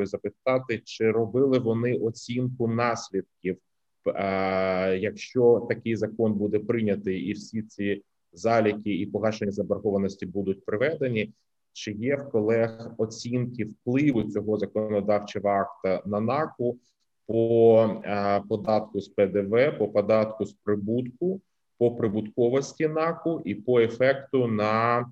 [0.05, 3.59] запитати, чи робили вони оцінку наслідків,
[4.07, 11.33] е, якщо такий закон буде прийнятий, і всі ці заліки і погашення заборгованості будуть приведені.
[11.73, 16.79] Чи є в колег оцінки впливу цього законодавчого акта на наку
[17.27, 21.41] по е, податку з ПДВ, по податку з прибутку,
[21.79, 25.07] по прибутковості наку і по ефекту на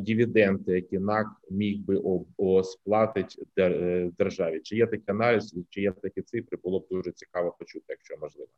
[0.00, 2.02] дивіденди, які НАК міг би
[2.64, 4.60] сплатити е, державі?
[4.60, 6.58] Чи є такий аналіз, чи є такі цифри?
[6.64, 8.50] Було б дуже цікаво почути, якщо можливо.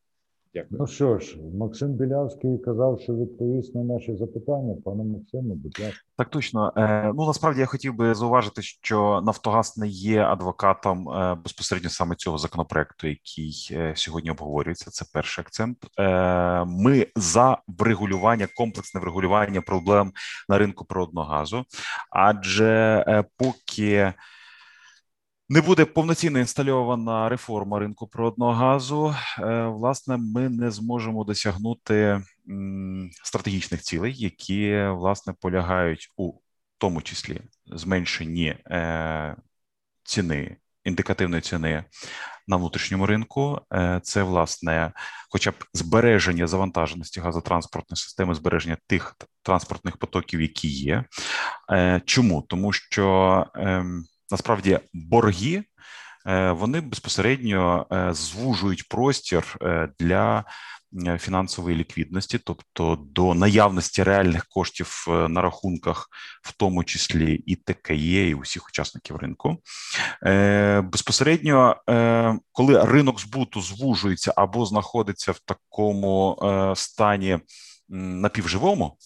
[0.54, 0.80] Дякую.
[0.80, 4.74] Ну що ж, Максим Білявський казав, що відповість на наші запитання.
[4.84, 6.00] Пане Максиму, будь ласка.
[6.16, 6.72] Так точно.
[6.76, 12.14] Е, ну насправді я хотів би зауважити, що Нафтогаз не є адвокатом е, безпосередньо саме
[12.14, 14.90] цього законопроекту, який е, сьогодні обговорюється.
[14.90, 15.78] Це перший акцент.
[16.66, 20.12] Ми за врегулювання, комплексне врегулювання проблем
[20.48, 21.64] на ринку природного газу,
[22.10, 24.12] адже поки
[25.48, 29.14] не буде повноцінно інстальована реформа ринку природного газу.
[29.38, 32.22] Е, власне, ми не зможемо досягнути
[33.24, 36.32] стратегічних цілей, які власне полягають у
[36.78, 39.36] тому числі зменшенні е,
[40.02, 41.84] ціни індикативної ціни
[42.46, 43.60] на внутрішньому ринку.
[43.72, 44.92] Е, це власне,
[45.30, 51.04] хоча б збереження завантаженості газотранспортної системи, збереження тих транспортних потоків, які є.
[52.04, 55.64] Чому тому, що ем, насправді борги
[56.26, 60.44] е, вони безпосередньо е, звужують простір е, для
[61.18, 66.08] фінансової ліквідності, тобто до наявності реальних коштів на рахунках,
[66.42, 69.58] в тому числі і ТКЄ, і усіх учасників ринку.
[70.82, 71.76] Безпосередньо,
[72.52, 76.38] коли ринок збуту звужується або знаходиться в такому
[76.76, 77.38] стані
[77.88, 78.96] напівживому,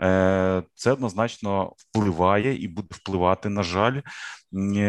[0.00, 4.00] е, це однозначно впливає і буде впливати, на жаль,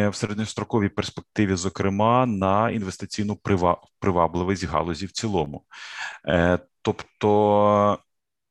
[0.10, 3.40] в середньостроковій перспективі, зокрема, на інвестиційну
[4.00, 5.66] привабливість галузі в цілому.
[6.28, 8.00] Е, тобто,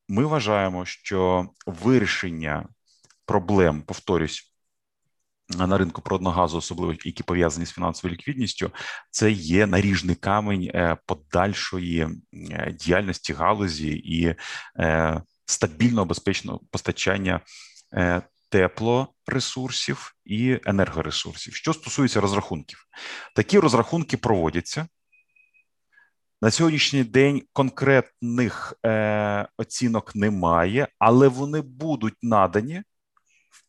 [0.08, 2.68] ми вважаємо, що вирішення
[3.26, 4.53] проблем, повторюсь,
[5.48, 8.70] на ринку природного газу, особливо які пов'язані з фінансовою ліквідністю,
[9.10, 12.08] це є наріжний камень е, подальшої
[12.50, 14.34] е, діяльності галузі і
[14.80, 17.40] е, стабільного безпечного постачання
[18.48, 21.54] теплоресурсів і енергоресурсів.
[21.54, 22.86] Що стосується розрахунків,
[23.34, 24.86] такі розрахунки проводяться.
[26.42, 32.82] На сьогоднішній день конкретних е, оцінок немає, але вони будуть надані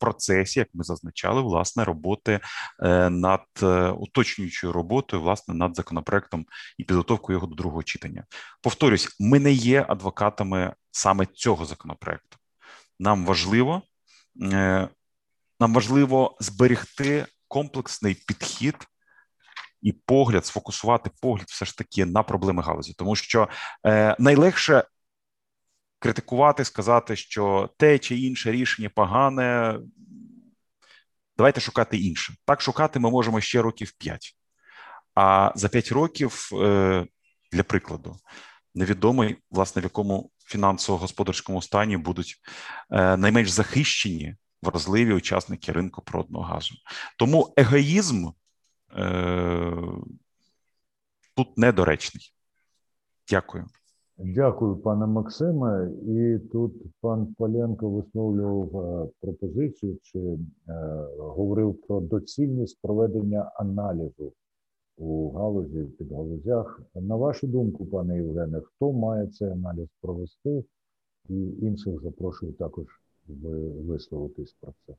[0.06, 2.40] процесі, як ми зазначали, власне роботи
[2.80, 6.46] е, над е, уточнюючою роботою, власне, над законопроектом
[6.78, 8.24] і підготовкою його до другого читання.
[8.62, 12.38] Повторюсь, ми не є адвокатами саме цього законопроекту.
[13.00, 13.82] Нам важливо,
[14.42, 14.90] е,
[15.60, 18.76] нам важливо зберегти комплексний підхід.
[19.82, 23.50] І погляд, сфокусувати погляд, все ж таки на проблеми галузі, тому що
[23.88, 24.84] е, найлегше
[26.06, 29.80] критикувати, сказати, що те чи інше рішення погане.
[31.38, 32.34] Давайте шукати інше.
[32.46, 34.36] Так шукати ми можемо ще років 5.
[35.16, 37.06] А за 5 років, е,
[37.52, 38.18] для прикладу,
[38.76, 42.36] невідомо, власне, в якому фінансово-господарському стані будуть
[42.92, 46.76] е, найменш захищені вразливі учасники ринку природного газу.
[47.18, 48.28] Тому егоїзм
[48.98, 49.72] е,
[51.36, 52.34] тут недоречний.
[53.30, 53.68] Дякую.
[54.18, 55.92] Дякую, пане Максиме.
[56.08, 60.38] І тут пан Поленко висловлював е, пропозицію чи е,
[61.18, 64.34] говорив про доцільність проведення аналізу
[64.98, 66.82] у галузі в підгалузях.
[66.96, 70.64] На вашу думку, пане Євгене, хто має цей аналіз провести?
[71.30, 72.86] І інших запрошую також
[73.88, 74.94] висловитись про це.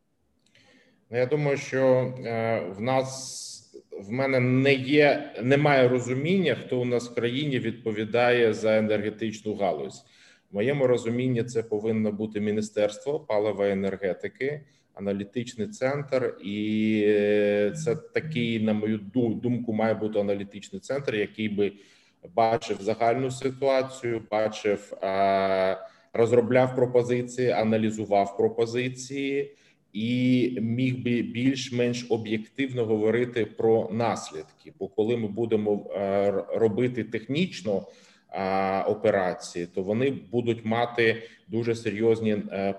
[1.10, 3.55] Ну, я думаю, що е, в нас
[4.00, 10.04] в мене не є, немає розуміння, хто у нас в країні відповідає за енергетичну галузь.
[10.50, 14.60] В моєму розумінні це повинно бути міністерство палива і енергетики,
[14.94, 18.98] аналітичний центр, і е, це такий, на мою
[19.42, 21.72] думку, має бути аналітичний центр, який би
[22.34, 24.92] бачив загальну ситуацію, бачив,
[26.12, 29.56] розробляв пропозиції, аналізував пропозиції
[29.96, 34.72] і міг би більш-менш об'єктивно говорити про наслідки.
[34.78, 37.86] Бо коли ми будемо е, робити технічно
[38.30, 42.72] е, операції, то вони будуть мати дуже серйозні е,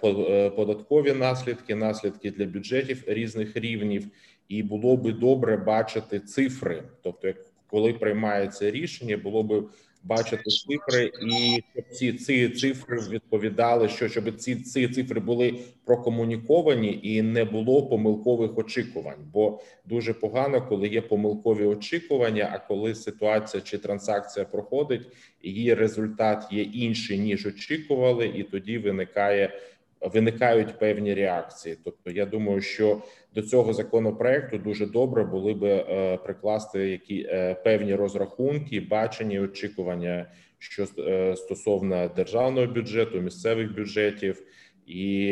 [0.56, 4.08] податкові наслідки, наслідки для бюджетів різних рівнів,
[4.50, 7.38] і було би добре бачити цифри, тобто, як
[7.70, 9.64] коли приймається рішення, було би
[10.08, 17.00] бачити цифри, і щоб ці ці цифри відповідали, що щоб ці ці цифри були прокомуніковані
[17.04, 19.30] і не було помилкових очікувань.
[19.34, 22.50] Бо дуже погано, коли є помилкові очікування.
[22.54, 25.08] А коли ситуація чи транзакція проходить,
[25.44, 29.60] її результат є інший ніж очікували, і тоді виникає
[30.02, 31.78] виникають певні реакції.
[31.84, 33.02] Тобто, я думаю, що
[33.38, 40.32] до цього законопроекту дуже добре були би е, прикласти які е, певні розрахунки, бачення, очікування,
[40.58, 44.44] що е, стосовно державного бюджету, місцевих бюджетів.
[44.86, 45.24] І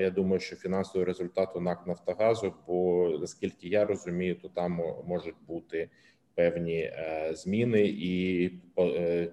[0.00, 5.46] я думаю, що фінансовий результат у НАК Нафтогазу, бо наскільки я розумію, то там можуть
[5.46, 5.90] бути
[6.34, 6.92] певні
[7.32, 8.48] зміни і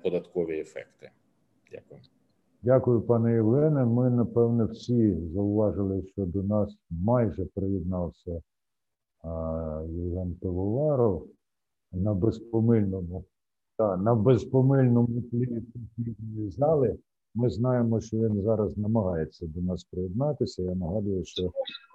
[0.03, 1.09] податкові ефекти.
[1.71, 2.01] Дякую.
[2.65, 3.85] Дякую, пане Євгене.
[3.85, 8.41] Ми, напевне, всі зауважили, що до нас майже приєднався
[9.89, 11.27] Євген Пивоваров
[11.91, 13.25] на безпомильному
[13.77, 15.63] та, на безпомильному тлі
[16.49, 16.97] зали.
[17.35, 20.63] Ми знаємо, що він зараз намагається до нас приєднатися.
[20.63, 21.43] Я нагадую, що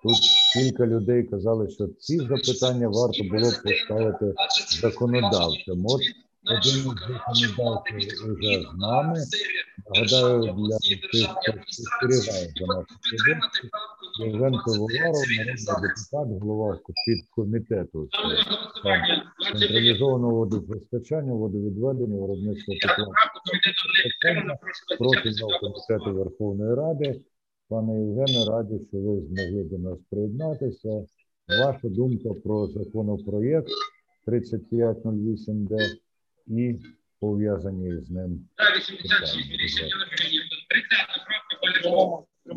[0.02, 0.16] тут
[0.54, 4.34] кілька людей казали, що ці запитання варто було поставити
[4.80, 5.86] законодавцям.
[5.86, 6.00] От
[6.44, 6.82] один
[7.34, 9.18] законодавців вже з нами.
[9.94, 13.70] Нагадаю, для тих, хто спостерігає за нашу продукцію,
[14.20, 18.08] Євген Пивоваров, народний депутат, голова підкомітету
[19.52, 23.14] з централізованого водопостачання, водовідведення, виробництва тепла
[24.98, 27.20] профільного комітету Верховної Ради.
[27.68, 31.04] Пане Євгене, раді, що ви змогли до нас приєднатися.
[31.48, 33.68] Ваша думка про законопроєкт
[34.26, 35.96] 3508Д
[36.46, 36.74] і
[37.20, 38.48] пов'язані з ним.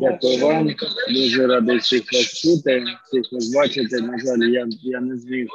[0.00, 0.74] Дякую вам.
[1.08, 4.00] Дуже радий всіх вас чути, всіх вас бачити.
[4.00, 5.46] На жаль, я я не зміг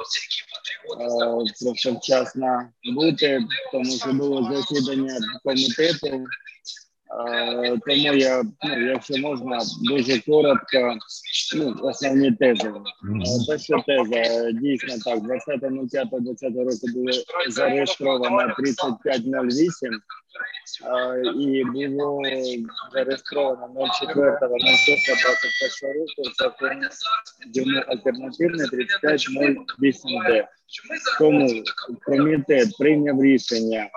[1.72, 3.40] просто вчасно бути,
[3.72, 6.24] тому що було засідання комітету.
[7.86, 10.98] Тому я, ну, якщо можна, дуже коротко,
[11.56, 12.72] ну, основні тези.
[13.48, 17.12] Перша теза, дійсно так, 20.05.20 року було
[17.48, 20.00] зареєстровано 3508
[21.40, 22.22] і було
[22.92, 24.24] зареєстровано 04.06.21
[25.98, 26.80] року закон
[27.54, 30.46] йому альтернативний 3508Д.
[31.18, 31.62] Тому
[32.04, 33.90] комітет прийняв рішення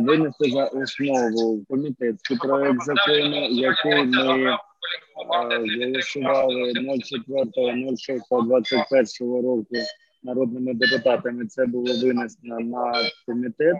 [0.00, 4.56] винести за основу комітетський проект закону, який ми
[5.80, 9.76] голосували 04.06.21 року
[10.22, 11.46] народними депутатами.
[11.46, 12.92] Це було винесено на
[13.26, 13.76] комітет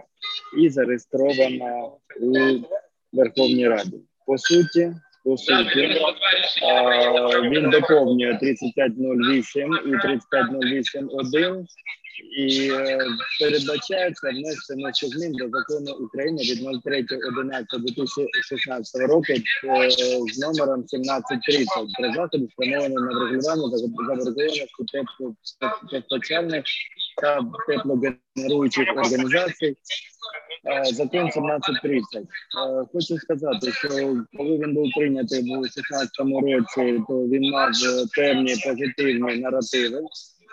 [0.61, 1.91] і зареєстровано
[2.21, 2.33] у
[3.13, 3.99] Верховній Раді.
[4.25, 4.93] По суті,
[5.23, 5.99] по суті,
[7.43, 11.65] він доповнює 3508 і 3508.1
[12.37, 12.99] і е,
[13.39, 19.41] передбачається внесення змін до закону України від 03.11.2016 року е,
[20.33, 21.67] з номером 1730
[21.99, 26.63] про заходи спрямовані на врегулювання заборгованості теплопостачальних
[27.21, 29.75] та теплогенеруючих організацій.
[30.67, 32.23] Е, закон 1730.
[32.93, 33.89] Хочу сказати, що
[34.37, 37.71] коли він був прийнятий у 2016 році, то він мав
[38.15, 40.01] певні позитивні наративи.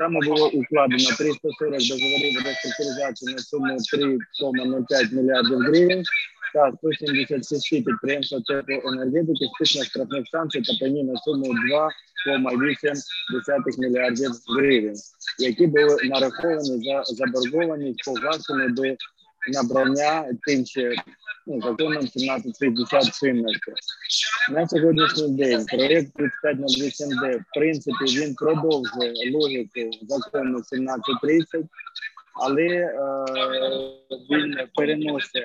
[0.03, 6.03] Саме було укладено 340 договорів реструктуризації на суму 3,05 мільярдів гривень
[6.55, 11.47] та 176 підприємства теплоенергетики, списних штрафних станцій та пені на суму
[12.27, 14.97] 2,8 мільярдів гривень,
[15.39, 18.83] які були нараховані за заборгованість погашені до
[19.49, 20.25] набрання
[20.65, 20.95] ще
[21.47, 23.73] ну, законом 1760 чинності.
[24.51, 31.65] На сьогоднішній день проєкт 3508D, в принципі, він продовжує логіку закону 1730,
[32.35, 32.95] але е,
[34.31, 35.43] він переносить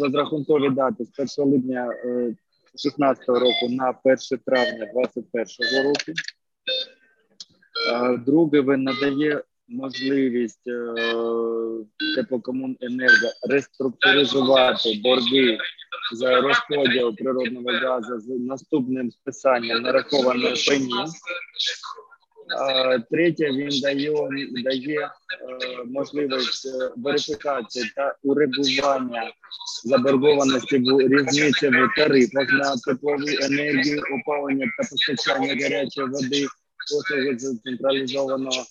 [0.00, 6.12] розрахункові дати з 1 липня 2016 року на 1 травня 2021 року.
[8.26, 10.94] Друге, він надає можливість е,
[12.16, 15.58] теплокомуненерго реструктуризувати борги
[16.12, 20.92] за розподіл природного газу з наступним списанням нарахованої пені.
[23.10, 24.12] Третє, він дає
[24.64, 25.10] дає е,
[25.86, 29.32] можливість е, верифікації та урегулювання
[29.84, 36.46] заборгованості в різниці в тарифах на теплову енергію, опалення та постачання гарячої води,
[36.90, 38.64] послуги з централізованого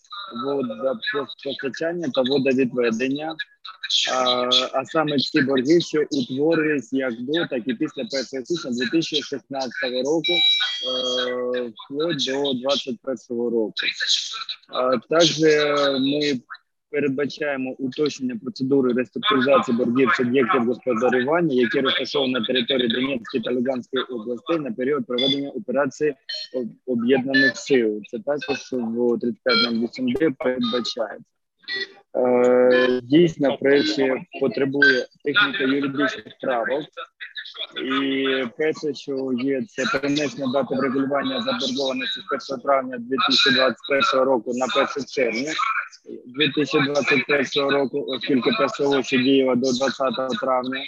[0.46, 3.36] водопостачання та водовідведення.
[4.14, 8.02] А, а саме ці борги, що утворились як до, так і після
[8.34, 9.72] 1 січня 2016
[10.06, 13.74] року, е, вплоть до 2021 року.
[14.70, 15.40] А, також
[16.00, 16.40] ми
[16.92, 24.60] передбачаємо уточнення процедури реструктуризації боргів суб'єктів господарювання, які розташовані на території Донецької та Луганської областей
[24.60, 26.16] на період проведення операції
[26.86, 28.02] об'єднаних сил.
[28.12, 31.38] Це також в 35.08 передбачається.
[32.16, 36.84] Е, дійсно, проєкті потребує техніко-юридичних правок.
[37.86, 38.28] І
[38.58, 45.06] перше, що є, це перенесення дати врегулювання заборгованості з 1 травня 2021 року на 1
[45.08, 45.54] червня
[46.26, 50.84] 2021 року, оскільки ПСО діяло до 20 травня,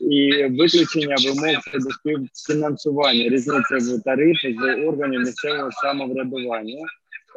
[0.00, 6.86] і виключення вимог щодо співфінансування різниці в тарифах з органів місцевого самоврядування.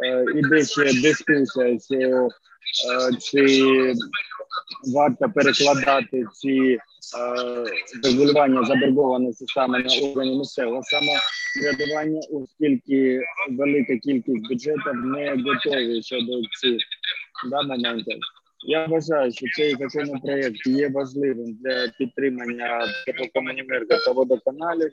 [0.05, 2.29] Е, іде ще дискусія, що
[3.21, 3.93] чи
[4.93, 6.79] варто перекладати ці
[8.03, 16.77] регулювання заборгованості саме на органи місцевого самоврядування, оскільки велика кількість бюджетів не готові щодо цих
[17.49, 18.19] да, моментів.
[18.67, 24.91] Я вважаю, що цей законопроект є важливим для підтримання теплокомуненерго та водоканалів.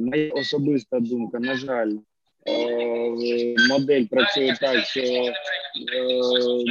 [0.00, 1.92] Моя особиста думка, на жаль,
[3.68, 5.32] модель працює так, що е,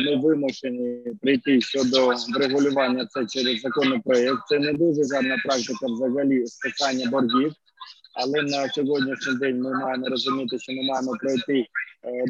[0.06, 4.40] ми вимушені прийти щодо врегулювання це через законопроект.
[4.50, 7.54] Це не дуже гарна практика взагалі списання боргів.
[8.14, 11.66] Але на сьогоднішній день ми маємо розуміти, що ми маємо пройти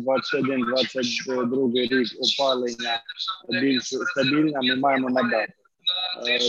[0.08, 3.02] 21-22 е, рік опалення
[3.62, 4.60] більш стабільно.
[4.64, 5.54] Ми маємо надати.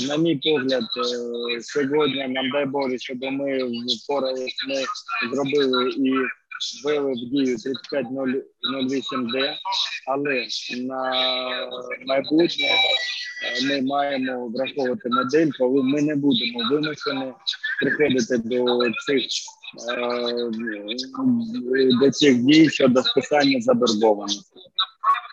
[0.08, 0.82] На мій погляд,
[1.60, 3.58] сьогодні нам дай Боже, щоб ми
[4.04, 4.74] впоралися, ми
[5.32, 6.12] зробили і
[6.84, 9.56] ввели в дію 3508D,
[10.06, 10.46] але
[10.76, 11.12] на
[12.06, 12.78] майбутнє е,
[13.64, 17.32] ми маємо враховувати модель, коли ми не будемо вимушені
[17.80, 19.26] приходити до цих
[22.00, 24.60] до цих дій щодо списання заборгованості.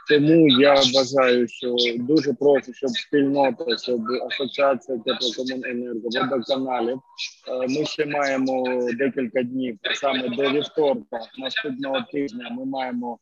[0.10, 7.00] Тому я вважаю, що дуже прошу, щоб спільнота, щоб асоціація теплокомуненерго, водоканалів.
[7.48, 8.64] Е, ми ще маємо
[8.94, 12.50] декілька днів, саме до вівторка наступного тижня.
[12.52, 13.20] Ми маємо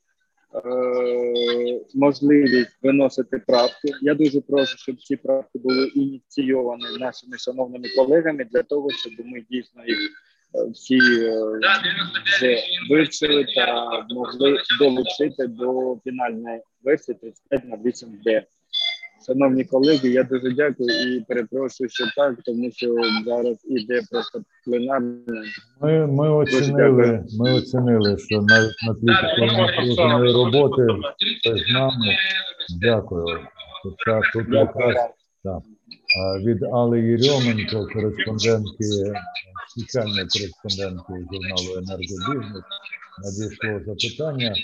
[0.55, 3.91] е, можливість виносити правки.
[4.01, 9.45] Я дуже прошу, щоб ці правки були ініційовані нашими шановними колегами для того, щоб ми
[9.49, 9.97] дійсно їх
[10.73, 18.43] всі вже е, вивчили та могли долучити до фінальної версії 35 на 8D.
[19.27, 22.95] Шановні колеги, я дуже дякую і перепрошую, що так, тому що
[23.25, 25.43] зараз іде просто пленарне.
[25.81, 30.87] Ми ми оцінили, ми оцінили, що навіть на тлі такої роботи
[31.45, 32.15] з нами.
[32.81, 33.39] Дякую.
[33.83, 34.95] Тут якраз
[35.43, 35.61] так
[36.17, 38.85] від Али Єрьоменко, кореспондентки,
[39.69, 42.63] спеціальної кореспондентки журналу Енергобізнес,
[43.23, 44.55] надійшло запитання.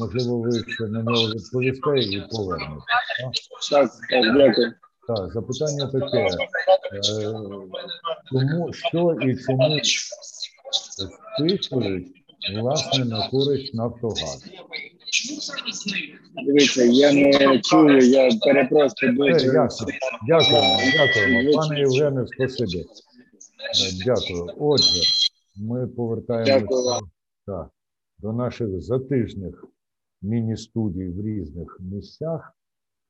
[0.00, 2.82] Можливо, ви ще на нього відповісте і повернете.
[3.70, 4.72] Так, так, дякую.
[5.08, 6.28] Так, запитання таке.
[6.92, 7.32] Е,
[8.30, 9.80] чому що і чому
[11.38, 12.06] списують
[12.54, 14.40] власне на користь Нафтогазу?
[16.46, 19.52] Дивіться, я не чую, я перепрошую дуже.
[19.52, 19.92] Дякую,
[20.28, 21.58] дякуємо, дякуємо.
[21.58, 22.80] Пане Євгене, спасибі.
[22.80, 24.54] Е, дякую.
[24.58, 25.02] Отже,
[25.56, 27.00] ми повертаємося
[27.46, 27.70] так,
[28.18, 29.64] до наших затижних
[30.22, 32.54] міні-студій в різних місцях.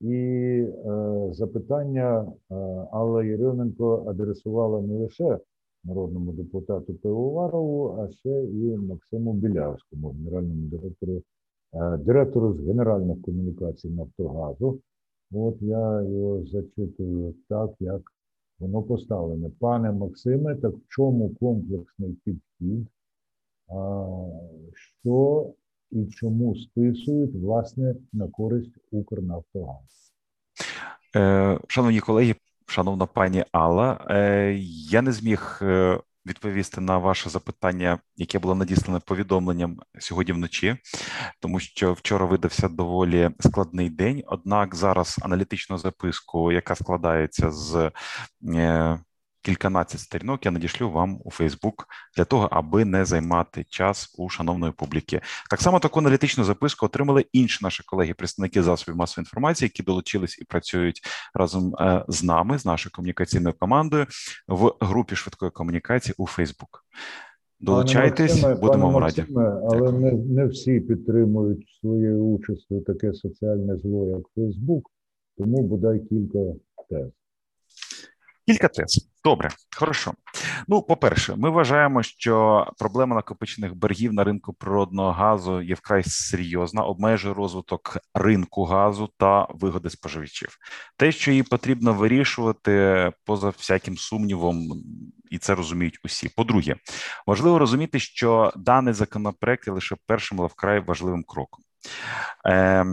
[0.00, 2.54] І е, запитання е,
[2.92, 5.38] Алла Єрьоменко адресувала не лише
[5.84, 11.22] народному депутату Пивоварову, а ще і Максиму Білявському, генеральному директору
[11.98, 14.80] директору з генеральних комунікацій Нафтогазу.
[15.32, 18.02] От я його зачитую так, як
[18.58, 19.50] воно поставлене.
[19.60, 22.88] Пане Максиме, так в чому комплексний підхід?
[24.74, 25.50] Що
[25.90, 30.12] і чому списують власне на користь Укрнафтогаз?
[31.16, 32.34] Е, шановні колеги,
[32.66, 34.54] шановна пані Алла, е,
[34.90, 40.76] я не зміг е, відповісти на ваше запитання, яке було надіслане повідомленням сьогодні вночі,
[41.40, 44.22] тому що вчора видався доволі складний день.
[44.26, 47.90] Однак зараз аналітичну записку, яка складається з
[49.42, 51.86] кільканадцять сторінок я надішлю вам у Фейсбук
[52.16, 55.20] для того, аби не займати час у шановної публіки.
[55.50, 60.38] Так само таку аналітичну записку отримали інші наші колеги, представники засобів масової інформації, які долучились
[60.38, 61.00] і працюють
[61.34, 64.06] разом е, з нами, з нашою комунікаційною командою
[64.48, 66.84] в групі швидкої комунікації у Фейсбук.
[67.60, 69.24] Долучайтесь, Максиме, будемо вам раді.
[69.70, 74.90] Але не не всі підтримують своєю участю таке соціальне зло, як Фейсбук,
[75.38, 76.38] тому бодай кілька
[76.90, 77.10] тез.
[78.48, 79.08] Кілька тез.
[79.24, 80.14] Добре, хорошо.
[80.68, 86.82] Ну, по-перше, ми вважаємо, що проблема накопичених боргів на ринку природного газу є вкрай серйозна,
[86.82, 90.58] обмежує розвиток ринку газу та вигоди споживачів.
[90.96, 94.82] Те, що її потрібно вирішувати поза всяким сумнівом,
[95.30, 96.28] і це розуміють усі.
[96.36, 96.76] По-друге,
[97.26, 101.64] важливо розуміти, що даний законопроект є лише першим, але вкрай важливим кроком.
[102.46, 102.86] Е,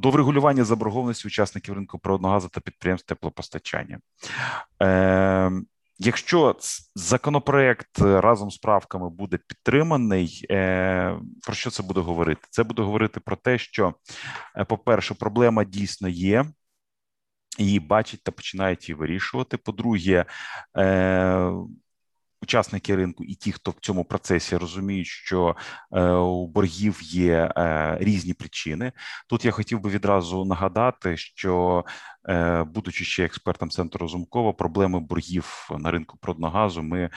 [0.00, 3.98] до врегулювання заборгованості учасників ринку природного газу та підприємств теплопостачання.
[4.82, 5.50] Е,
[6.02, 6.56] Якщо
[6.94, 12.40] законопроект разом з правками буде підтриманий, е, про що це буде говорити?
[12.50, 13.94] Це буде говорити про те, що,
[14.56, 16.44] е, по-перше, проблема дійсно є,
[17.58, 19.56] її бачать та починають її вирішувати.
[19.56, 20.24] По-друге,
[20.78, 21.52] е,
[22.42, 25.56] учасники ринку і ті, хто в цьому процесі розуміють, що
[25.92, 28.92] е, у боргів є е, різні причини.
[29.28, 31.84] Тут я хотів би відразу нагадати, що
[32.28, 37.10] е, будучи ще експертом центру Розумкова, проблеми боргів на ринку продногазу ми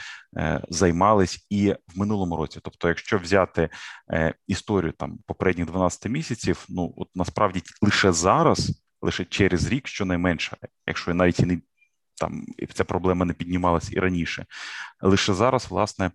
[0.69, 2.59] займались і в минулому році.
[2.63, 3.69] Тобто, якщо взяти
[4.47, 8.80] історію там попередніх 12 місяців, ну от насправді лише зараз.
[9.01, 10.57] Лише через рік, щонайменше,
[10.88, 11.61] якщо навіть і не
[12.16, 14.45] там ця проблема не піднімалась і раніше.
[15.01, 16.11] Лише зараз, власне,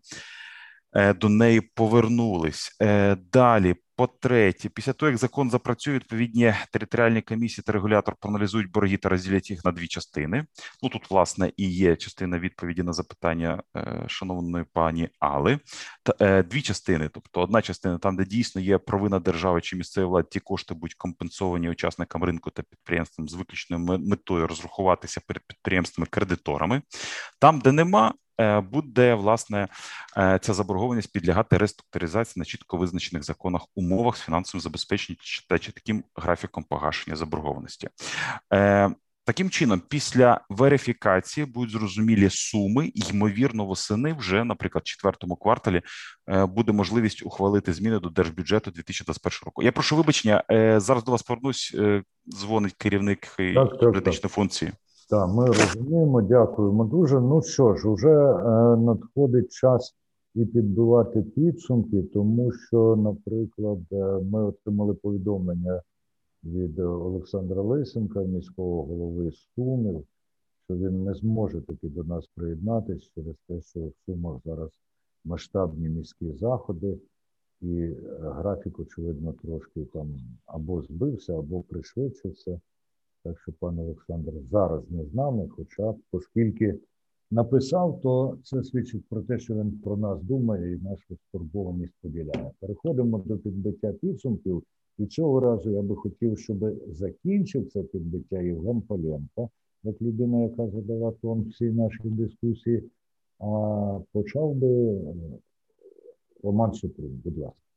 [0.93, 2.77] е, до неї повернулись.
[2.83, 8.97] Е, далі по-третє, після того, як закон запрацює, відповідні територіальні комісії та регулятор проаналізують борги
[8.97, 10.47] та розділять їх на дві частини.
[10.83, 15.59] Ну тут, власне, і є частина відповіді на запитання е, шановної пані Али.
[16.03, 17.11] Та е, дві частини.
[17.15, 20.95] Тобто, одна частина там, де дійсно є провина держави чи місцевої влади, ті кошти будуть
[20.95, 26.83] компенсовані учасникам ринку та підприємствам з виключною метою розрахуватися перед підприємствами кредиторами.
[27.39, 28.15] Там, де нема.
[28.41, 29.69] Е, буде власне
[30.17, 35.19] е, ця заборгованість підлягати реструктуризації на чітко визначених законах умовах з фінансовим забезпеченням
[35.49, 37.89] та таким графіком погашення заборгованості.
[38.53, 38.91] Е,
[39.25, 45.83] таким чином, після верифікації будуть зрозумілі суми, ймовірно, восени вже, наприклад, в четвертому кварталі
[46.29, 49.63] буде можливість ухвалити зміни до держбюджету 2021 року.
[49.63, 50.45] Я прошу вибачення
[50.81, 51.77] зараз до вас повернусь.
[52.29, 54.73] Дзвонить керівник юридичної функції.
[55.09, 57.21] Так, ми розуміємо, дякуємо дуже.
[57.21, 59.95] Ну що ж, вже е, надходить час
[60.35, 65.83] і підбивати підсумки, тому що, наприклад, е, ми отримали повідомлення
[66.45, 70.05] від Олександра Лисенка, міського голови Сумів,
[70.65, 74.71] що він не зможе таки до нас приєднатися через те, що в Сумах зараз
[75.25, 76.99] масштабні міські заходи,
[77.61, 80.09] і графік, очевидно, трошки там
[80.47, 82.61] або збився, або пришвидшився.
[83.29, 86.79] Так що пан Олександр зараз не з нами, хоча, оскільки
[87.31, 92.51] написав, то це свідчить про те, що він про нас думає і нашу стурбованість поділяє.
[92.61, 94.63] Переходимо до підбиття підсумків.
[94.99, 96.59] І цього разу я би хотів, щоб
[96.89, 99.51] закінчив це підбиття Євген Поленко,
[99.83, 102.85] як людина, яка задала тон всій нашій дискусії,
[103.39, 105.15] а почав би е,
[106.43, 107.23] Роман Супрун.
[107.25, 107.68] Будь ласка.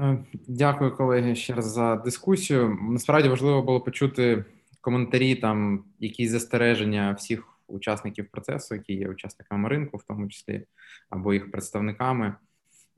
[0.00, 0.18] Е,
[0.48, 2.78] дякую, колеги, ще раз за дискусію.
[2.82, 4.44] Насправді важливо було почути
[4.80, 10.66] коментарі, там якісь застереження всіх учасників процесу, які є учасниками ринку, в тому числі
[11.10, 12.34] або їх представниками.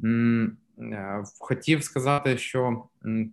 [0.04, 2.84] Е, хотів сказати, що,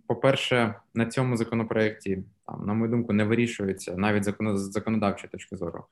[0.06, 5.84] по-перше, на цьому законопроекті, там, на мою думку, не вирішується навіть з законодавчої точки зору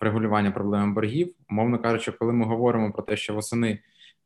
[0.00, 1.34] врегулювання проблеми боргів.
[1.48, 3.78] Мовно кажучи, коли ми говоримо про те, що восени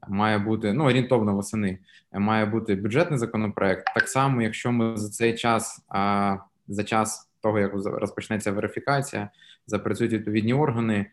[0.08, 1.78] має бути ну орієнтовно восени,
[2.12, 3.94] має бути бюджетний законопроект.
[3.94, 6.36] Так само, якщо ми за цей час а,
[6.68, 9.30] за час того, як розпочнеться верифікація,
[9.66, 11.06] запрацюють відповідні органи.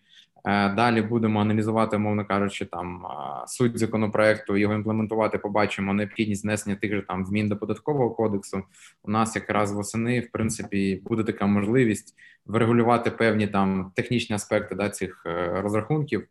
[0.46, 3.06] Е, далі будемо аналізувати, мовно кажучи, там
[3.48, 5.38] суть законопроекту, його імплементувати.
[5.38, 8.64] Побачимо необхідність знесення тих же там змін до податкового кодексу.
[9.04, 12.16] У нас якраз восени, в принципі, буде така можливість
[12.46, 16.28] врегулювати певні там технічні аспекти да, цих е, розрахунків,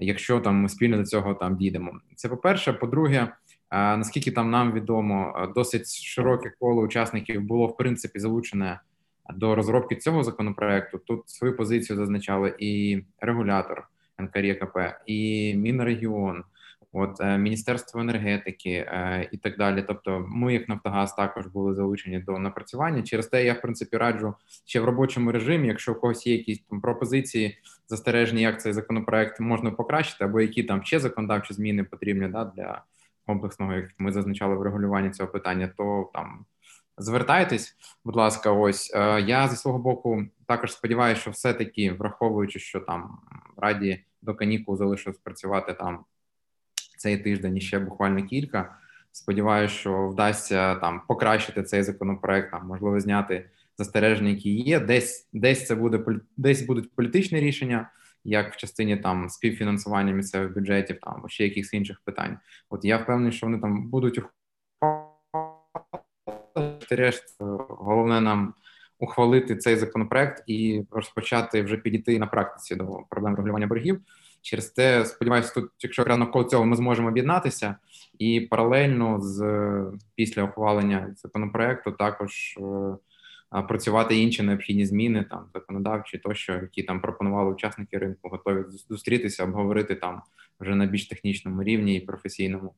[0.00, 1.92] якщо там ми спільно до цього там дійдемо.
[2.16, 2.72] Це по перше.
[2.72, 3.32] По-друге,
[3.72, 8.80] наскільки там нам відомо, досить широке коло учасників було в принципі залучене
[9.34, 10.98] до розробки цього законопроекту.
[10.98, 13.88] Тут свою позицію зазначали і регулятор
[14.18, 16.44] НКРЄКП, і Мінрегіон,
[16.92, 19.84] от е, Міністерство енергетики е, і так далі.
[19.88, 23.02] Тобто, ми, як Нафтогаз, також були залучені до напрацювання.
[23.02, 24.34] Через те я в принципі раджу
[24.64, 29.40] ще в робочому режимі, якщо у когось є якісь там пропозиції, застережені, як цей законопроект
[29.40, 32.82] можна покращити, або які там ще законодавчі зміни потрібні да для
[33.26, 36.44] комплексного, як ми зазначали в регулюванні цього питання, то там
[36.98, 42.80] звертайтесь, будь ласка, ось е, я зі свого боку також сподіваюся, що все-таки враховуючи, що
[42.80, 43.18] там
[43.56, 46.04] раді до канікул залишилось працювати там
[47.00, 48.76] цей тиждень і ще буквально кілька.
[49.12, 54.80] Сподіваюся, що вдасться там покращити цей законопроект, там можливо зняти застереження, які є.
[54.80, 56.04] Десь десь це буде
[56.36, 57.90] десь будуть політичні рішення,
[58.24, 62.38] як в частині там співфінансування місцевих бюджетів, там ще якихось інших питань.
[62.70, 64.20] От я впевнений, що вони там будуть
[66.90, 67.36] решт,
[67.68, 68.54] головне нам
[68.98, 74.00] ухвалити цей законопроект і розпочати вже підійти на практиці до проблем регулювання боргів.
[74.42, 77.76] Через те, сподіваюся, тут, якщо навколо цього ми зможемо об'єднатися,
[78.18, 79.42] і паралельно з
[80.14, 87.52] після ухвалення законопроекту також е, працювати інші необхідні зміни, там законодавчі, тощо, які там пропонували
[87.52, 90.22] учасники ринку, готові зустрітися, обговорити там
[90.60, 92.74] вже на більш технічному рівні і професійному.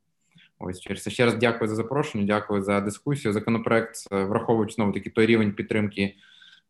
[0.59, 2.25] Ось через це ще раз дякую за запрошення.
[2.27, 3.33] Дякую за дискусію.
[3.33, 6.15] Законопроект, е, враховуючи знову таки той рівень підтримки,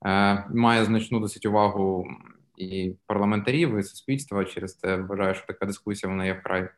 [0.07, 2.07] е, має значну досить увагу
[2.57, 4.45] і парламентарів, і суспільства.
[4.45, 6.69] Через це вважаю, що така дискусія вона є вкрай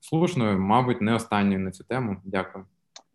[0.00, 0.58] слушною.
[0.58, 2.16] Мабуть, не останньою на цю тему.
[2.24, 2.64] Дякую.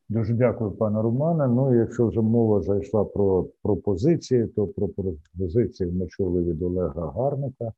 [0.09, 1.47] Дуже дякую, пане Романе.
[1.47, 7.73] Ну, якщо вже мова зайшла про пропозиції, то про пропозиції ми чули від Олега Гарника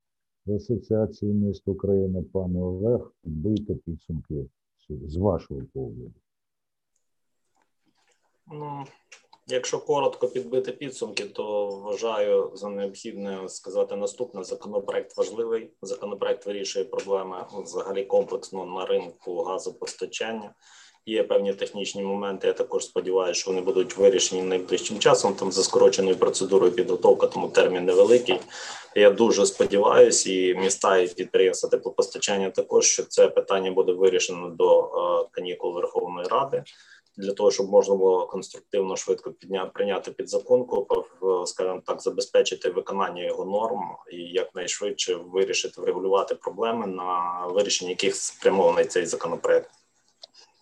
[0.45, 2.23] з Асоціації міст України.
[2.33, 4.45] Пане Олег, бийте підсумки
[4.89, 6.11] з вашого погляду?
[8.51, 8.83] Ну,
[9.47, 15.69] якщо коротко підбити підсумки, то вважаю за необхідне сказати наступне: законопроект важливий.
[15.81, 20.53] Законопроект вирішує проблеми взагалі комплексно на ринку газопостачання.
[21.05, 22.47] Є певні технічні моменти.
[22.47, 25.33] Я також сподіваюся, що вони будуть вирішені найближчим часом.
[25.33, 28.39] Там за скороченою процедурою підготовка, тому термін невеликий.
[28.95, 34.81] Я дуже сподіваюся, і міста і підприємства теплопостачання також що це питання буде вирішено до
[34.81, 36.63] е, канікул Верховної Ради.
[37.17, 40.87] Для того щоб можна було конструктивно швидко підняти прийняти під законку,
[41.45, 43.79] скажімо так, забезпечити виконання його норм
[44.11, 49.69] і якнайшвидше вирішити врегулювати проблеми, на вирішення яких спрямований цей законопроект.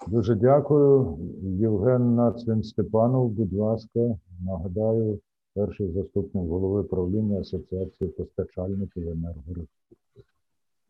[0.08, 1.18] Дуже дякую,
[1.60, 3.30] Євген Нацвін Степанов.
[3.30, 4.00] Будь ласка,
[4.46, 5.20] нагадаю,
[5.56, 9.70] перший заступник голови правління Асоціації постачальників енергоресурсів.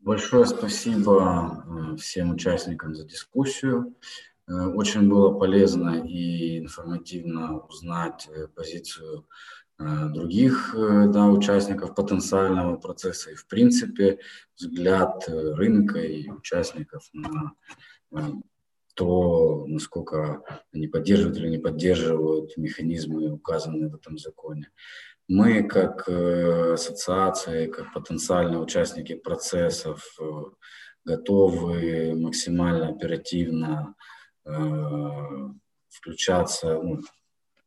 [0.00, 1.12] Большое спасибо
[1.66, 3.92] э, всем участникам за дискуссию.
[4.48, 9.26] Э, очень было полезно и информативно узнать э, позицию
[9.78, 14.20] других да, участников потенциального процесса и, в принципе,
[14.56, 17.52] взгляд рынка и участников на
[18.96, 20.42] то, насколько
[20.72, 24.70] они поддерживают или не поддерживают механизмы, указанные в этом законе.
[25.28, 30.24] Мы, как э, ассоциации, как потенциальные участники процессов, э,
[31.04, 34.15] готовы максимально оперативно э,
[35.88, 37.00] включаться ну,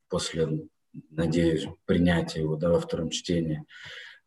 [0.07, 0.69] после,
[1.11, 3.65] надеюсь, принятия его да, во втором чтении,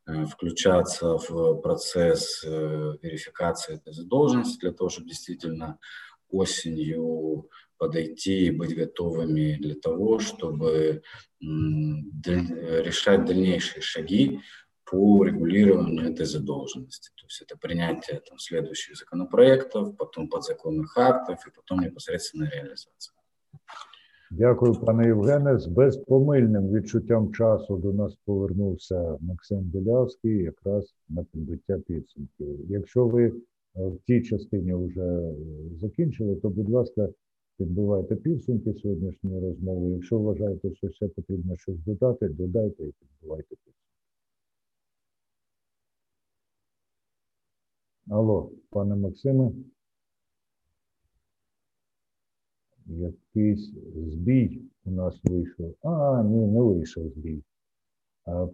[0.05, 5.79] включаться в процесс верификации этой задолженности для того, чтобы действительно
[6.29, 7.49] осенью
[7.79, 11.03] подойти и быть готовыми для того, чтобы
[11.41, 14.41] решать дальнейшие шаги
[14.92, 17.10] по регулированию этой задолженности.
[17.16, 23.14] То есть это принятие там, следующих законопроектов, потом подзаконных актов и потом непосредственно реализация.
[24.32, 25.60] Дякую, пане Євгене.
[25.60, 32.72] З безпомильним відчуттям часу до нас повернувся Максим Білявський якраз на підбиття підсумків.
[32.72, 33.34] Якщо ви
[33.76, 35.32] в тій частині вже
[35.82, 37.10] закінчили, то, будь ласка,
[37.58, 39.92] підбивайте підсумки сьогоднішньої розмови.
[39.92, 43.91] Якщо вважаєте, що ще потрібно щось додати, додайте і підбивайте підсумки.
[48.13, 49.51] Алло, пане Максиме.
[52.87, 55.75] Якийсь збій у нас вийшов.
[55.83, 57.43] А, ні, не вийшов збій.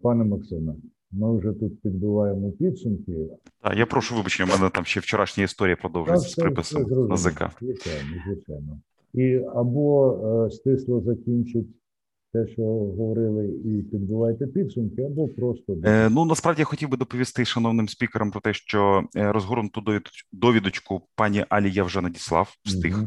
[0.03, 0.75] Пане Максиме,
[1.11, 3.29] ми вже тут підбиваємо підсумки.
[3.61, 7.51] Так, я прошу вибачення, у мене там ще вчорашня історія продовжується з приписом на ЗК.
[7.61, 8.81] Звичайно, звичайно.
[9.15, 10.13] І або
[10.47, 11.78] е, стисло закінчить
[12.33, 17.45] те, що говорили, і підбивайте підсумки, або просто Е, ну насправді я хотів би доповісти
[17.45, 20.01] шановним спікерам про те, що е, розгорнуту
[20.33, 22.99] довідочку пані Алі я вже надіслав, встиг.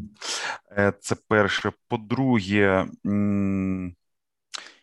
[0.78, 1.72] Е, Це перше.
[1.88, 3.96] По-друге, м,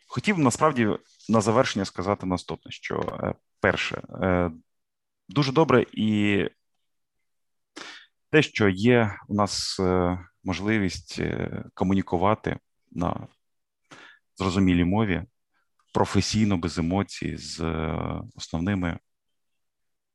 [0.08, 0.88] хотів насправді
[1.28, 4.02] на завершення сказати наступне: що е, перше,
[5.28, 6.44] дуже добре і
[8.30, 9.80] те, що є у нас
[10.44, 11.22] можливість
[11.74, 12.56] комунікувати
[12.92, 13.26] на
[14.38, 15.22] зрозумілій мові,
[15.94, 17.98] професійно, без емоцій, з е,
[18.34, 18.98] основними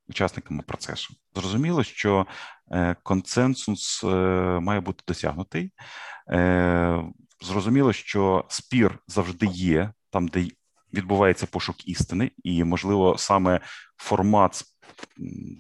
[0.08, 1.14] учасниками процесу.
[1.36, 2.28] Зрозуміло, що
[2.72, 4.08] е, консенсус е,
[4.60, 5.72] має бути досягнутий.
[7.42, 10.48] Зрозуміло, що спір завжди є там, де
[10.94, 13.60] відбувається пошук істини, і, можливо, саме
[13.98, 14.64] формат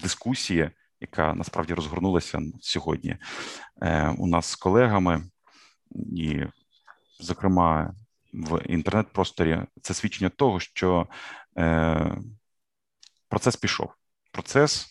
[0.01, 3.17] дискусії, яка насправді розгорнулася сьогодні
[4.17, 5.23] у нас з колегами,
[6.15, 6.43] і,
[7.19, 7.93] зокрема,
[8.33, 11.07] в інтернет-просторі, це свідчення того, що
[11.57, 12.17] е,
[13.29, 13.93] процес пішов.
[14.31, 14.87] Процес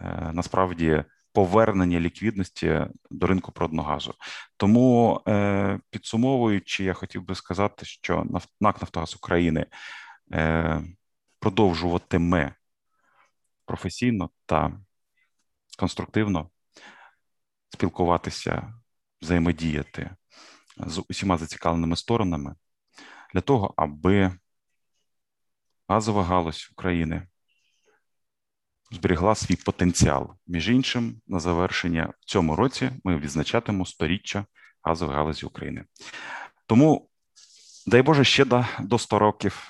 [0.00, 4.14] е, насправді повернення ліквідності до ринку природного газу.
[4.56, 8.26] Тому, е, підсумовуючи, я хотів би сказати, що
[8.60, 9.66] НАК Нафтогаз України
[10.32, 10.82] е,
[11.38, 12.54] продовжуватиме
[13.64, 14.72] професійно та
[15.78, 16.50] конструктивно
[17.70, 18.74] спілкуватися,
[19.22, 20.10] взаємодіяти
[20.76, 22.54] з усіма зацікавленими сторонами
[23.34, 24.32] для того, аби
[25.88, 27.22] газова галузь України
[28.90, 30.30] зберігла свій потенціал.
[30.46, 34.44] Між іншим, на завершення в цьому році ми відзначатимемо сторіччя
[34.82, 35.84] газової галузі України.
[36.66, 37.08] Тому,
[37.86, 39.68] дай Боже, ще до, до 100 років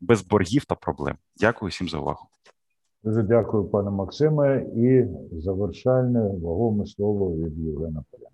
[0.00, 1.16] без боргів та проблем.
[1.36, 2.28] Дякую всім за увагу.
[3.02, 8.28] Дуже дякую, пане Максиме, і завершальне вагоме слово від Євгена Поля.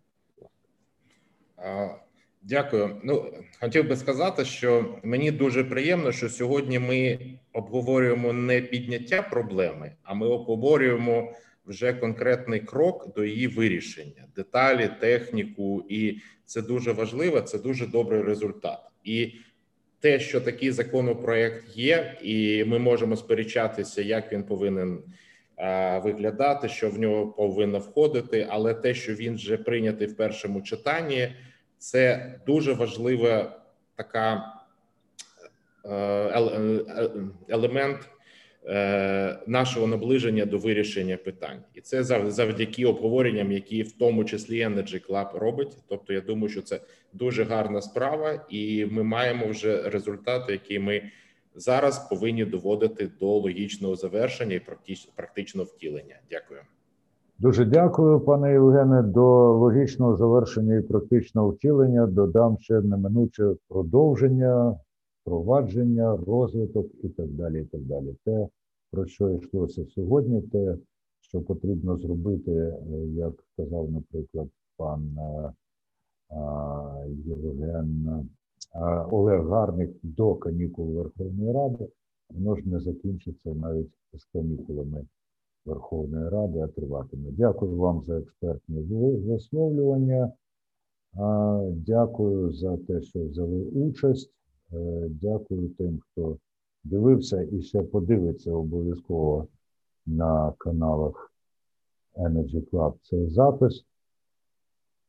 [2.46, 3.00] Дякую.
[3.04, 7.18] Ну хотів би сказати, що мені дуже приємно, що сьогодні ми
[7.52, 11.32] обговорюємо не підняття проблеми, а ми обговорюємо
[11.66, 17.40] вже конкретний крок до її вирішення, деталі, техніку, і це дуже важливо.
[17.40, 18.78] Це дуже добрий результат.
[19.04, 19.32] І
[20.00, 24.98] те, що такий законопроект є, і ми можемо сперечатися, як він повинен
[26.02, 31.28] виглядати, що в нього повинно входити, але те, що він вже прийнятий в першому читанні.
[31.78, 33.60] Це дуже важлива
[33.96, 34.52] така
[35.84, 35.88] е,
[36.38, 37.10] ел- е,
[37.48, 38.08] елемент
[38.66, 45.06] е, нашого наближення до вирішення питань, і це завдяки обговоренням, які в тому числі Energy
[45.06, 45.76] Club робить.
[45.88, 46.80] Тобто, я думаю, що це
[47.12, 51.10] дуже гарна справа, і ми маємо вже результати, які ми
[51.54, 56.16] зараз повинні доводити до логічного завершення і практич- практичного втілення.
[56.30, 56.60] Дякую.
[57.38, 59.02] Дуже дякую, пане Євгене.
[59.02, 64.78] До логічного завершення і практичного втілення додам ще неминуче продовження,
[65.24, 67.62] провадження, розвиток і так далі.
[67.62, 68.16] І так далі.
[68.24, 68.48] Те,
[68.90, 70.76] про що йшлося сьогодні, те,
[71.20, 72.76] що потрібно зробити, е,
[73.06, 75.52] як сказав, наприклад, пан е,
[76.28, 78.28] а, Євген
[79.10, 81.88] Олег Гарник до канікул Верховної Ради,
[82.30, 85.04] воно ж не закінчиться навіть з канікулами.
[85.64, 87.30] Верховної Ради, триватиме.
[87.30, 88.80] Дякую вам за експертні
[89.16, 90.32] висловлювання.
[91.70, 94.30] Дякую за те, що взяли участь.
[94.72, 96.38] Е, Дякую тим, хто
[96.84, 99.46] дивився і ще подивиться обов'язково
[100.06, 101.32] на каналах
[102.16, 103.84] Energy Club цей запис.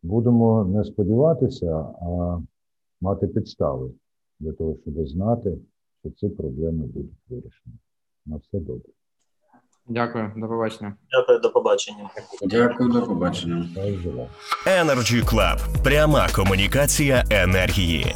[0.04, 2.42] Будемо не сподіватися, а
[3.02, 3.92] мати підстави
[4.40, 5.58] для того, щоб знати,
[6.00, 7.76] що ці проблеми будуть вирішені.
[8.26, 8.95] На все добре.
[9.88, 10.94] Дякую, до побачення.
[11.12, 12.10] Дякую, до побачення.
[12.42, 13.66] Дякую, до побачення.
[14.68, 15.84] Energy Club.
[15.84, 18.16] Пряма комунікація енергії.